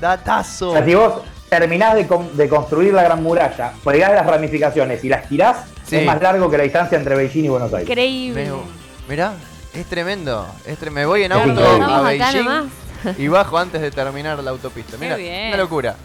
Datazo. 0.00 0.70
O 0.70 0.72
sea, 0.74 0.84
si 0.84 0.94
vos 0.94 1.22
terminás 1.48 1.94
de, 1.94 2.06
con- 2.06 2.36
de 2.36 2.48
construir 2.48 2.92
la 2.94 3.02
Gran 3.04 3.22
Muralla, 3.22 3.72
pegás 3.84 4.12
las 4.12 4.26
ramificaciones 4.26 5.04
y 5.04 5.08
las 5.08 5.28
tirás, 5.28 5.58
Sí. 5.86 5.96
es 5.96 6.06
más 6.06 6.20
largo 6.22 6.50
que 6.50 6.56
la 6.58 6.64
distancia 6.64 6.96
entre 6.98 7.14
Beijing 7.14 7.44
y 7.44 7.48
Buenos 7.48 7.72
Aires. 7.72 7.88
Increíble. 7.88 8.50
Mirá, 9.08 9.34
es 9.74 9.86
tremendo. 9.86 10.46
Es 10.66 10.78
tre- 10.80 10.90
me 10.90 11.06
voy 11.06 11.22
en 11.24 11.32
auto 11.32 11.60
a 11.84 12.02
Beijing 12.02 12.48
y 13.18 13.26
bajo 13.28 13.58
antes 13.58 13.80
de 13.80 13.90
terminar 13.90 14.38
la 14.42 14.50
autopista. 14.52 14.96
Mira, 15.00 15.16
bien. 15.16 15.48
una 15.48 15.56
locura. 15.56 15.96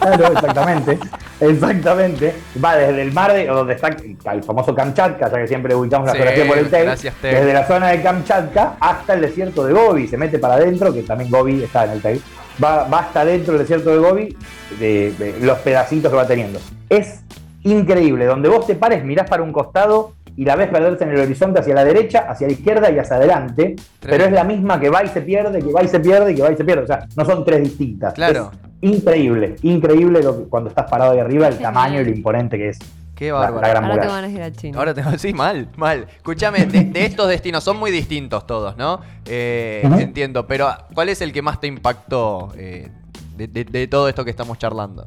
Claro, 0.00 0.32
exactamente. 0.32 0.98
Exactamente. 1.40 2.34
Va 2.62 2.76
desde 2.76 3.02
el 3.02 3.12
mar, 3.12 3.32
de, 3.32 3.50
o 3.50 3.54
donde 3.56 3.74
está 3.74 3.88
el 4.32 4.42
famoso 4.44 4.74
Kamchatka, 4.74 5.30
ya 5.30 5.38
que 5.38 5.48
siempre 5.48 5.74
ubicamos 5.74 6.06
la 6.06 6.12
Sí, 6.12 6.18
geografía 6.18 6.46
por 6.48 6.58
el 6.58 6.70
TEC, 6.70 6.82
gracias, 6.84 7.14
TEC. 7.16 7.34
desde 7.34 7.52
la 7.52 7.66
zona 7.66 7.88
de 7.88 8.02
Kamchatka 8.02 8.76
hasta 8.80 9.14
el 9.14 9.20
desierto 9.22 9.64
de 9.64 9.72
Gobi. 9.72 10.06
Se 10.08 10.16
mete 10.16 10.38
para 10.38 10.54
adentro, 10.54 10.92
que 10.92 11.02
también 11.02 11.30
Gobi 11.30 11.62
está 11.62 11.84
en 11.84 11.90
el 11.92 12.02
TEC. 12.02 12.20
Va, 12.62 12.84
va 12.88 12.98
hasta 13.00 13.24
dentro 13.24 13.52
del 13.54 13.62
desierto 13.62 13.90
de 13.90 13.98
Gobi, 13.98 14.36
de, 14.78 15.12
de 15.18 15.38
los 15.40 15.58
pedacitos 15.58 16.10
que 16.10 16.16
va 16.16 16.26
teniendo. 16.26 16.60
Es 16.88 17.20
increíble. 17.62 18.26
Donde 18.26 18.48
vos 18.48 18.66
te 18.66 18.74
pares, 18.74 19.04
mirás 19.04 19.28
para 19.28 19.42
un 19.42 19.52
costado 19.52 20.12
y 20.40 20.44
la 20.46 20.56
ves 20.56 20.68
perderse 20.68 21.04
en 21.04 21.10
el 21.10 21.20
horizonte 21.20 21.60
hacia 21.60 21.74
la 21.74 21.84
derecha, 21.84 22.20
hacia 22.26 22.46
la 22.46 22.54
izquierda 22.54 22.90
y 22.90 22.98
hacia 22.98 23.16
adelante. 23.16 23.76
Pero 24.00 24.24
es 24.24 24.32
la 24.32 24.42
misma 24.42 24.80
que 24.80 24.88
va 24.88 25.04
y 25.04 25.08
se 25.08 25.20
pierde, 25.20 25.58
que 25.60 25.70
va 25.70 25.82
y 25.82 25.88
se 25.88 26.00
pierde, 26.00 26.32
y 26.32 26.34
que 26.34 26.40
va 26.40 26.50
y 26.50 26.56
se 26.56 26.64
pierde. 26.64 26.84
O 26.84 26.86
sea, 26.86 27.06
no 27.14 27.26
son 27.26 27.44
tres 27.44 27.62
distintas. 27.62 28.14
Claro. 28.14 28.50
Es 28.80 28.90
increíble, 28.90 29.56
increíble 29.60 30.22
lo 30.22 30.38
que- 30.38 30.48
cuando 30.48 30.70
estás 30.70 30.90
parado 30.90 31.12
ahí 31.12 31.18
arriba, 31.18 31.46
el 31.48 31.58
tamaño 31.58 32.00
y 32.00 32.04
lo 32.06 32.10
imponente 32.10 32.56
que 32.56 32.70
es. 32.70 32.78
Qué 33.14 33.26
La- 33.28 33.34
bárbaro. 33.34 33.60
la 33.60 33.68
gran- 33.68 33.84
Ahora 33.84 34.00
te 34.00 34.08
van 34.08 34.24
a 34.24 34.28
ir 34.28 34.40
a 34.42 34.50
China. 34.50 34.78
Ahora 34.78 34.94
tengo, 34.94 35.10
sí, 35.18 35.34
mal, 35.34 35.68
mal. 35.76 36.06
Escúchame, 36.16 36.64
de, 36.64 36.84
de 36.84 37.04
estos 37.04 37.28
destinos 37.28 37.62
son 37.62 37.76
muy 37.78 37.90
distintos 37.90 38.46
todos, 38.46 38.78
¿no? 38.78 39.00
Eh. 39.26 39.82
Entiendo, 39.98 40.46
pero 40.46 40.68
¿cuál 40.94 41.10
es 41.10 41.20
el 41.20 41.34
que 41.34 41.42
más 41.42 41.60
te 41.60 41.66
impactó 41.66 42.50
eh, 42.56 42.88
de, 43.36 43.46
de- 43.46 43.64
de 43.64 43.86
todo 43.88 44.08
esto 44.08 44.24
que 44.24 44.30
estamos 44.30 44.56
charlando? 44.56 45.04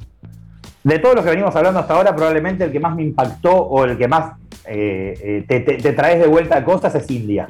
De 0.84 1.00
todos 1.00 1.16
los 1.16 1.24
que 1.24 1.30
venimos 1.32 1.56
hablando 1.56 1.80
hasta 1.80 1.94
ahora, 1.96 2.14
probablemente 2.14 2.66
el 2.66 2.72
que 2.74 2.80
más 2.80 2.94
me 2.94 3.04
impactó 3.04 3.52
o 3.56 3.86
el 3.86 3.98
que 3.98 4.06
más 4.08 4.34
eh, 4.66 5.14
eh, 5.22 5.46
te, 5.48 5.60
te- 5.62 5.78
te 5.78 5.94
traes 5.94 6.20
de 6.20 6.28
vuelta 6.28 6.58
a 6.58 6.64
cosas 6.66 6.94
es 6.96 7.10
India. 7.12 7.48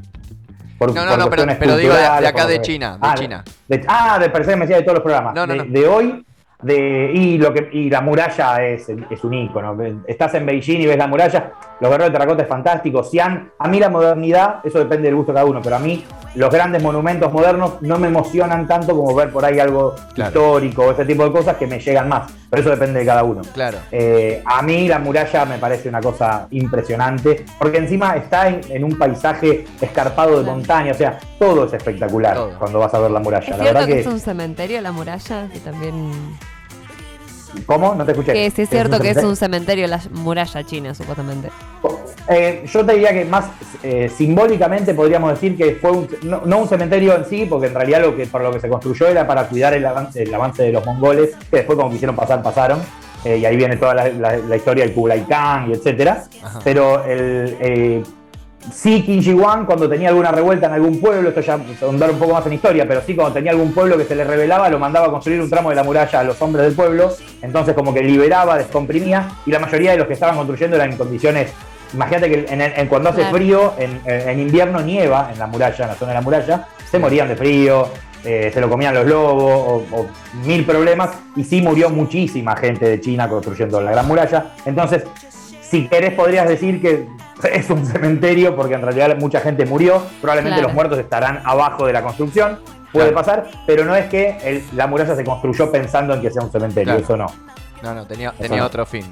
Por- 0.77 0.93
No, 0.93 1.03
no, 1.05 1.11
por 1.11 1.19
no, 1.19 1.29
pero- 1.29 1.77
digo 1.77 1.93
de- 1.93 1.99
de 2.21 2.27
acá 2.27 2.45
de 2.45 2.61
China, 2.61 2.93
de 2.93 2.97
ah, 3.01 3.15
China. 3.15 3.43
de- 3.67 3.85
ah, 3.87 4.19
de 4.19 4.55
me 4.55 4.61
decía 4.65 4.77
de 4.77 4.83
todos 4.83 4.95
los 4.95 5.03
programas. 5.03 5.33
No, 5.35 5.45
no, 5.47 5.53
de, 5.53 5.59
no. 5.59 5.65
de 5.65 5.87
hoy, 5.87 6.25
de, 6.61 7.11
y, 7.13 7.37
lo 7.37 7.53
que, 7.53 7.69
y 7.73 7.89
la 7.89 8.01
muralla 8.01 8.63
es, 8.65 8.87
es 8.89 9.23
un 9.23 9.33
ícono. 9.33 9.77
Estás 10.07 10.33
en 10.33 10.45
Beijing 10.45 10.81
y 10.81 10.85
ves 10.85 10.97
la 10.97 11.07
muralla, 11.07 11.51
los 11.79 11.89
guerreros 11.91 12.11
de 12.11 12.17
terracota 12.17 12.43
es 12.43 12.47
fantástico. 12.49 13.03
Xi'an, 13.03 13.51
a 13.59 13.67
mí 13.67 13.79
la 13.79 13.89
modernidad, 13.89 14.55
eso 14.63 14.79
depende 14.79 15.03
del 15.07 15.15
gusto 15.15 15.31
de 15.31 15.35
cada 15.37 15.45
uno, 15.45 15.61
pero 15.61 15.75
a 15.75 15.79
mí 15.79 16.03
los 16.35 16.49
grandes 16.49 16.81
monumentos 16.81 17.31
modernos 17.31 17.81
no 17.81 17.99
me 17.99 18.07
emocionan 18.07 18.65
tanto 18.67 18.95
como 18.95 19.13
ver 19.13 19.29
por 19.29 19.43
ahí 19.45 19.59
algo 19.59 19.93
Claro. 20.15 20.29
histórico 20.29 20.83
o 20.85 20.91
ese 20.91 21.05
tipo 21.05 21.23
de 21.25 21.31
cosas 21.31 21.57
que 21.57 21.67
me 21.67 21.79
llegan 21.79 22.07
más. 22.09 22.31
Pero 22.53 22.61
eso 22.61 22.69
depende 22.69 22.99
de 22.99 23.05
cada 23.07 23.23
uno. 23.23 23.41
Claro. 23.51 23.79
Eh, 23.91 24.43
a 24.45 24.61
mí 24.61 24.87
la 24.87 24.99
muralla 24.99 25.43
me 25.43 25.57
parece 25.57 25.89
una 25.89 25.99
cosa 26.01 26.45
impresionante, 26.51 27.43
porque 27.57 27.79
encima 27.79 28.15
está 28.15 28.47
en, 28.47 28.61
en 28.69 28.83
un 28.83 28.95
paisaje 28.95 29.65
escarpado 29.81 30.37
de 30.37 30.45
montaña, 30.45 30.91
o 30.91 30.93
sea, 30.93 31.17
todo 31.39 31.65
es 31.65 31.73
espectacular 31.73 32.35
Todo. 32.35 32.59
cuando 32.59 32.77
vas 32.77 32.93
a 32.93 32.99
ver 32.99 33.09
la 33.09 33.19
muralla. 33.21 33.43
¿Es 33.43 33.49
la 33.49 33.55
cierto 33.55 33.73
verdad 33.73 33.87
que, 33.87 33.93
que, 33.95 33.99
es 34.01 34.05
un 34.05 34.19
cementerio 34.19 34.81
la 34.81 34.91
muralla? 34.91 35.49
Que 35.51 35.59
también. 35.61 36.11
¿Cómo? 37.65 37.95
No 37.95 38.05
te 38.05 38.11
escuché. 38.11 38.33
Que 38.33 38.51
sí 38.51 38.61
es 38.61 38.69
cierto 38.69 38.99
que 38.99 39.09
es 39.09 39.23
un 39.23 39.35
cementerio? 39.35 39.87
cementerio 39.87 39.87
la 39.87 40.21
muralla 40.21 40.63
china, 40.63 40.93
supuestamente. 40.93 41.49
Eh, 42.29 42.63
yo 42.71 42.85
te 42.85 42.93
diría 42.93 43.11
que 43.11 43.25
más 43.25 43.45
eh, 43.83 44.09
simbólicamente 44.15 44.93
podríamos 44.93 45.31
decir 45.33 45.57
que 45.57 45.75
fue 45.75 45.91
un, 45.91 46.07
no, 46.23 46.41
no 46.45 46.59
un 46.59 46.67
cementerio 46.69 47.15
en 47.15 47.25
sí, 47.25 47.45
porque 47.49 47.67
en 47.67 47.75
realidad 47.75 48.01
lo 48.01 48.15
que 48.15 48.25
por 48.27 48.41
lo 48.41 48.51
que 48.51 48.59
se 48.61 48.69
construyó 48.69 49.07
era 49.07 49.27
para 49.27 49.43
cuidar 49.47 49.73
el 49.73 49.85
avance, 49.85 50.23
el 50.23 50.33
avance 50.33 50.63
de 50.63 50.71
los 50.71 50.85
mongoles, 50.85 51.31
que 51.51 51.57
después 51.57 51.77
como 51.77 51.89
quisieron 51.91 52.15
pasar, 52.15 52.41
pasaron. 52.41 52.79
eh, 53.25 53.37
y 53.37 53.45
ahí 53.45 53.55
viene 53.57 53.75
toda 53.77 53.93
la, 53.93 54.07
la- 54.09 54.37
la 54.37 54.55
historia 54.55 54.85
del 54.85 54.93
Kublai 54.93 55.25
Khan 55.25 55.69
y 55.69 55.73
etcétera. 55.73 56.23
Ajá. 56.43 56.59
Pero 56.63 57.03
el, 57.05 58.03
sí 58.73 59.01
Qin 59.03 59.37
cuando 59.65 59.89
tenía 59.89 60.07
alguna 60.09 60.31
revuelta 60.31 60.67
en 60.67 60.73
algún 60.73 60.99
pueblo, 61.01 61.29
esto 61.29 61.41
ya 61.41 61.55
es 61.71 61.83
ahondar 61.83 62.09
un 62.11 62.17
poco 62.19 62.33
más 62.33 62.45
en 62.45 62.53
historia, 62.53 62.87
pero 62.87 63.01
sí 63.05 63.15
cuando 63.15 63.33
tenía 63.33 63.51
algún 63.51 63.73
pueblo 63.73 63.97
que 63.97 64.05
se 64.05 64.15
le 64.15 64.23
rebelaba, 64.23 64.69
lo 64.69 64.79
mandaba 64.79 65.07
a 65.07 65.11
construir 65.11 65.41
un 65.41 65.49
tramo 65.49 65.69
de 65.69 65.75
la 65.75 65.83
muralla 65.83 66.19
a 66.19 66.23
los 66.23 66.41
hombres 66.41 66.65
del 66.65 66.73
pueblo, 66.75 67.11
entonces 67.41 67.73
como 67.75 67.93
que 67.93 68.01
liberaba, 68.01 68.57
descomprimía, 68.57 69.29
y 69.45 69.51
la 69.51 69.59
mayoría 69.59 69.91
de 69.91 69.97
los 69.97 70.07
que 70.07 70.13
estaban 70.13 70.35
construyendo 70.37 70.77
eran 70.77 70.91
en 70.91 70.97
condiciones, 70.97 71.51
imagínate 71.93 72.29
que 72.29 72.53
en, 72.53 72.61
en- 72.61 72.87
cuando 72.87 73.09
hace 73.09 73.21
Claro. 73.21 73.37
frío, 73.37 73.73
en, 73.77 74.39
invierno 74.39 74.81
nieva 74.81 75.29
en 75.31 75.39
la 75.39 75.47
muralla, 75.47 75.83
en 75.85 75.87
la 75.89 75.95
zona 75.95 76.09
de 76.11 76.15
la 76.15 76.21
muralla, 76.21 76.67
se 76.89 76.99
morían 76.99 77.27
de 77.27 77.35
frío, 77.35 77.87
eh, 78.23 78.51
se 78.53 78.61
lo 78.61 78.69
comían 78.69 78.93
los 78.93 79.05
lobos, 79.05 79.83
o, 79.91 79.95
o 79.97 80.05
mil 80.45 80.65
problemas, 80.65 81.09
y 81.35 81.43
sí 81.43 81.61
murió 81.61 81.89
muchísima 81.89 82.55
gente 82.55 82.87
de 82.87 83.01
China 83.01 83.27
construyendo 83.27 83.81
la 83.81 83.91
gran 83.91 84.07
muralla, 84.07 84.47
entonces 84.65 85.03
si 85.61 85.87
querés 85.87 86.13
podrías 86.13 86.47
decir 86.47 86.81
que 86.81 87.07
es 87.51 87.69
un 87.69 87.85
cementerio 87.85 88.55
porque 88.55 88.75
en 88.75 88.81
realidad 88.81 89.17
mucha 89.19 89.39
gente 89.41 89.65
murió, 89.65 90.01
probablemente 90.21 90.55
Claro. 90.57 90.67
los 90.69 90.75
muertos 90.75 90.99
estarán 90.99 91.41
abajo 91.43 91.85
de 91.85 91.93
la 91.93 92.01
construcción, 92.03 92.59
puede 92.91 93.09
Claro. 93.11 93.25
pasar, 93.25 93.47
pero 93.65 93.83
no 93.85 93.95
es 93.95 94.05
que 94.05 94.37
el- 94.43 94.63
la 94.75 94.87
muralla 94.87 95.15
se 95.15 95.23
construyó 95.23 95.71
pensando 95.71 96.13
en 96.13 96.21
que 96.21 96.29
sea 96.31 96.43
un 96.43 96.51
cementerio, 96.51 96.93
Claro. 96.93 97.03
eso 97.03 97.17
no. 97.17 97.25
No, 97.81 97.93
no, 97.93 98.05
tenía, 98.07 98.31
tenía 98.39 98.59
no. 98.59 98.65
otro 98.67 98.85
fin. 98.85 99.03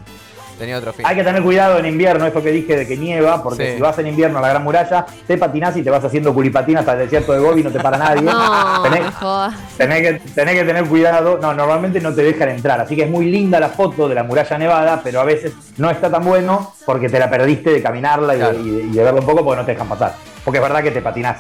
Tenía 0.62 0.78
otro 0.78 0.94
fin. 0.94 1.04
Hay 1.08 1.16
que 1.16 1.24
tener 1.24 1.42
cuidado 1.42 1.80
en 1.80 1.88
invierno, 1.88 2.24
eso 2.28 2.40
que 2.42 2.52
dije 2.52 2.78
de 2.78 2.88
que 2.88 2.96
nieva, 2.96 3.42
porque 3.42 3.66
Sí. 3.72 3.76
si 3.78 3.82
vas 3.82 3.98
en 3.98 4.06
invierno 4.06 4.38
a 4.38 4.42
la 4.44 4.50
Gran 4.50 4.64
Muralla, 4.64 5.08
te 5.26 5.36
patinás 5.36 5.76
y 5.76 5.82
te 5.82 5.90
vas 5.90 6.04
haciendo 6.04 6.32
curipatín 6.36 6.78
hasta 6.78 6.94
el 6.94 7.00
desierto 7.00 7.34
de 7.34 7.40
Gobi 7.40 7.62
y 7.62 7.64
no 7.64 7.72
te 7.72 7.80
para 7.80 7.98
nadie. 7.98 8.22
No, 8.32 8.84
Tenés- 8.86 10.02
que, 10.02 10.22
tenés 10.36 10.56
que 10.56 10.64
tener 10.64 10.86
cuidado. 10.86 11.40
No, 11.42 11.54
normalmente 11.56 12.00
no 12.00 12.14
te 12.14 12.22
dejan 12.22 12.50
entrar. 12.50 12.80
Así 12.80 12.96
que 12.96 13.04
es 13.06 13.10
muy 13.10 13.26
linda 13.26 13.60
la 13.60 13.70
foto 13.70 14.08
de 14.08 14.14
la 14.14 14.24
muralla 14.24 14.58
nevada, 14.60 15.02
pero 15.04 15.20
a 15.20 15.24
veces 15.24 15.54
no 15.78 15.90
está 15.90 16.12
tan 16.12 16.24
bueno 16.24 16.74
porque 16.86 17.10
te 17.10 17.18
la 17.18 17.28
perdiste 17.30 17.72
de 17.72 17.82
caminarla 17.82 18.36
y, 18.36 18.38
de- 18.38 18.44
Claro. 18.44 18.60
y 18.60 18.70
de, 18.70 18.84
y 18.84 18.92
de 18.92 19.04
verla 19.04 19.20
un 19.20 19.26
poco 19.26 19.44
porque 19.44 19.60
no 19.62 19.66
te 19.66 19.72
dejan 19.72 19.90
pasar. 19.90 20.14
Porque 20.46 20.60
es 20.60 20.64
verdad 20.64 20.84
que 20.84 20.92
te 20.92 21.02
patinás. 21.02 21.38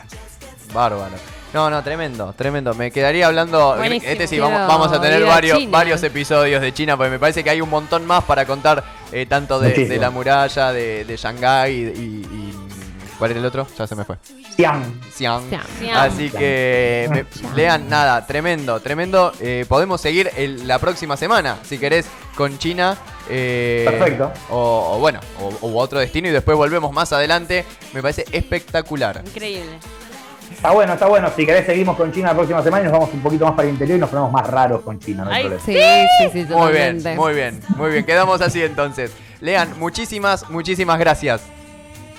Bárbaro. 0.73 1.12
No, 1.53 1.69
no, 1.69 1.83
tremendo, 1.83 2.33
tremendo. 2.33 2.73
Me 2.73 2.91
quedaría 2.91 3.27
hablando. 3.27 3.75
Buenísimo. 3.75 4.11
Este 4.11 4.25
sí, 4.27 4.35
Quiero 4.37 4.49
vamos, 4.49 4.67
vamos 4.67 4.91
a 4.93 5.01
tener 5.01 5.23
varios, 5.25 5.57
China. 5.59 5.71
varios 5.71 6.01
episodios 6.03 6.61
de 6.61 6.73
China, 6.73 6.95
porque 6.95 7.09
me 7.11 7.19
parece 7.19 7.43
que 7.43 7.49
hay 7.49 7.59
un 7.61 7.69
montón 7.69 8.05
más 8.05 8.23
para 8.23 8.45
contar, 8.45 8.83
eh, 9.11 9.25
tanto 9.25 9.59
de, 9.59 9.97
la 9.97 10.09
muralla, 10.11 10.71
de, 10.71 11.03
de 11.03 11.17
Shanghái 11.17 11.73
y, 11.73 11.77
y- 11.77 12.27
y- 12.31 12.51
¿Cuál 13.19 13.31
era 13.31 13.39
el 13.41 13.45
otro? 13.45 13.67
Ya 13.77 13.85
se 13.85 13.95
me 13.95 14.03
fue. 14.03 14.15
Xi'an. 14.55 14.99
Xi'an. 15.13 15.43
Xi'an. 15.79 15.95
Así 15.95 16.31
que 16.31 17.07
me- 17.11 17.25
lean 17.55 17.87
nada, 17.87 18.25
tremendo, 18.25 18.79
tremendo. 18.79 19.31
Eh, 19.39 19.65
podemos 19.69 20.01
seguir 20.01 20.31
el- 20.37 20.67
la 20.67 20.79
próxima 20.79 21.15
semana, 21.17 21.57
si 21.63 21.77
querés, 21.77 22.07
con 22.35 22.57
China. 22.57 22.97
eh, 23.29 23.85
Perfecto. 23.87 24.31
O, 24.49 24.93
o 24.95 24.99
bueno, 24.99 25.19
o, 25.39 25.67
u 25.67 25.77
otro 25.77 25.99
destino 25.99 26.29
y 26.29 26.31
después 26.31 26.57
volvemos 26.57 26.91
más 26.93 27.13
adelante. 27.13 27.63
Me 27.93 28.01
parece 28.01 28.25
espectacular. 28.31 29.21
Increíble. 29.23 29.77
Está 30.51 30.71
bueno, 30.71 30.93
está 30.93 31.07
bueno. 31.07 31.29
Si 31.35 31.45
querés, 31.45 31.65
seguimos 31.65 31.95
con 31.97 32.11
China 32.11 32.29
la 32.29 32.35
próxima 32.35 32.61
semana 32.61 32.81
y 32.81 32.83
nos 32.85 32.93
vamos 32.93 33.13
un 33.13 33.21
poquito 33.21 33.45
más 33.45 33.53
para 33.53 33.67
el 33.67 33.73
interior 33.73 33.97
y 33.97 34.01
nos 34.01 34.09
ponemos 34.09 34.31
más 34.31 34.47
raros 34.47 34.81
con 34.81 34.99
China. 34.99 35.25
No 35.25 35.31
Ay. 35.31 35.51
Sí, 35.65 35.73
sí, 35.73 36.45
sí, 36.45 36.53
Muy 36.53 36.71
bien, 36.71 37.01
muy 37.15 37.33
bien, 37.33 37.59
muy 37.75 37.91
bien. 37.91 38.05
Quedamos 38.05 38.41
así 38.41 38.61
entonces. 38.61 39.11
Lean, 39.39 39.79
muchísimas, 39.79 40.49
muchísimas 40.49 40.99
gracias. 40.99 41.41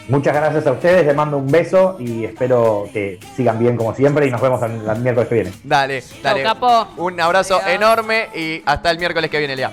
Muchas 0.08 0.34
gracias 0.34 0.66
a 0.66 0.72
ustedes, 0.72 1.06
les 1.06 1.14
mando 1.14 1.38
un 1.38 1.46
beso 1.50 1.96
y 2.00 2.24
espero 2.24 2.88
que 2.92 3.20
sigan 3.36 3.58
bien 3.60 3.76
como 3.76 3.94
siempre 3.94 4.26
y 4.26 4.30
nos 4.30 4.40
vemos 4.40 4.60
el, 4.62 4.88
el 4.88 4.98
miércoles 4.98 5.28
que 5.28 5.34
viene. 5.36 5.52
Dale, 5.62 6.02
dale. 6.22 6.42
capo. 6.42 6.88
Un 6.96 7.20
abrazo 7.20 7.56
Adiós. 7.62 7.70
enorme 7.76 8.28
y 8.34 8.62
hasta 8.66 8.90
el 8.90 8.98
miércoles 8.98 9.30
que 9.30 9.38
viene, 9.38 9.54
Lea. 9.54 9.70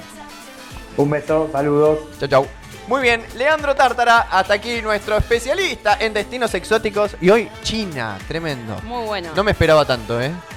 Un 0.97 1.09
beso, 1.09 1.49
saludos. 1.51 1.99
Chau, 2.19 2.29
chau. 2.29 2.58
Muy 2.89 3.03
bien, 3.03 3.23
Leandro 3.35 3.75
Tártara, 3.75 4.21
hasta 4.31 4.55
aquí 4.55 4.81
nuestro 4.81 5.15
especialista 5.15 5.97
en 5.99 6.11
destinos 6.11 6.55
exóticos. 6.55 7.15
Y 7.21 7.29
hoy, 7.29 7.47
China, 7.61 8.17
tremendo. 8.27 8.81
Muy 8.81 9.05
bueno. 9.05 9.29
No 9.35 9.43
me 9.43 9.51
esperaba 9.51 9.85
tanto, 9.85 10.19
¿eh? 10.19 10.31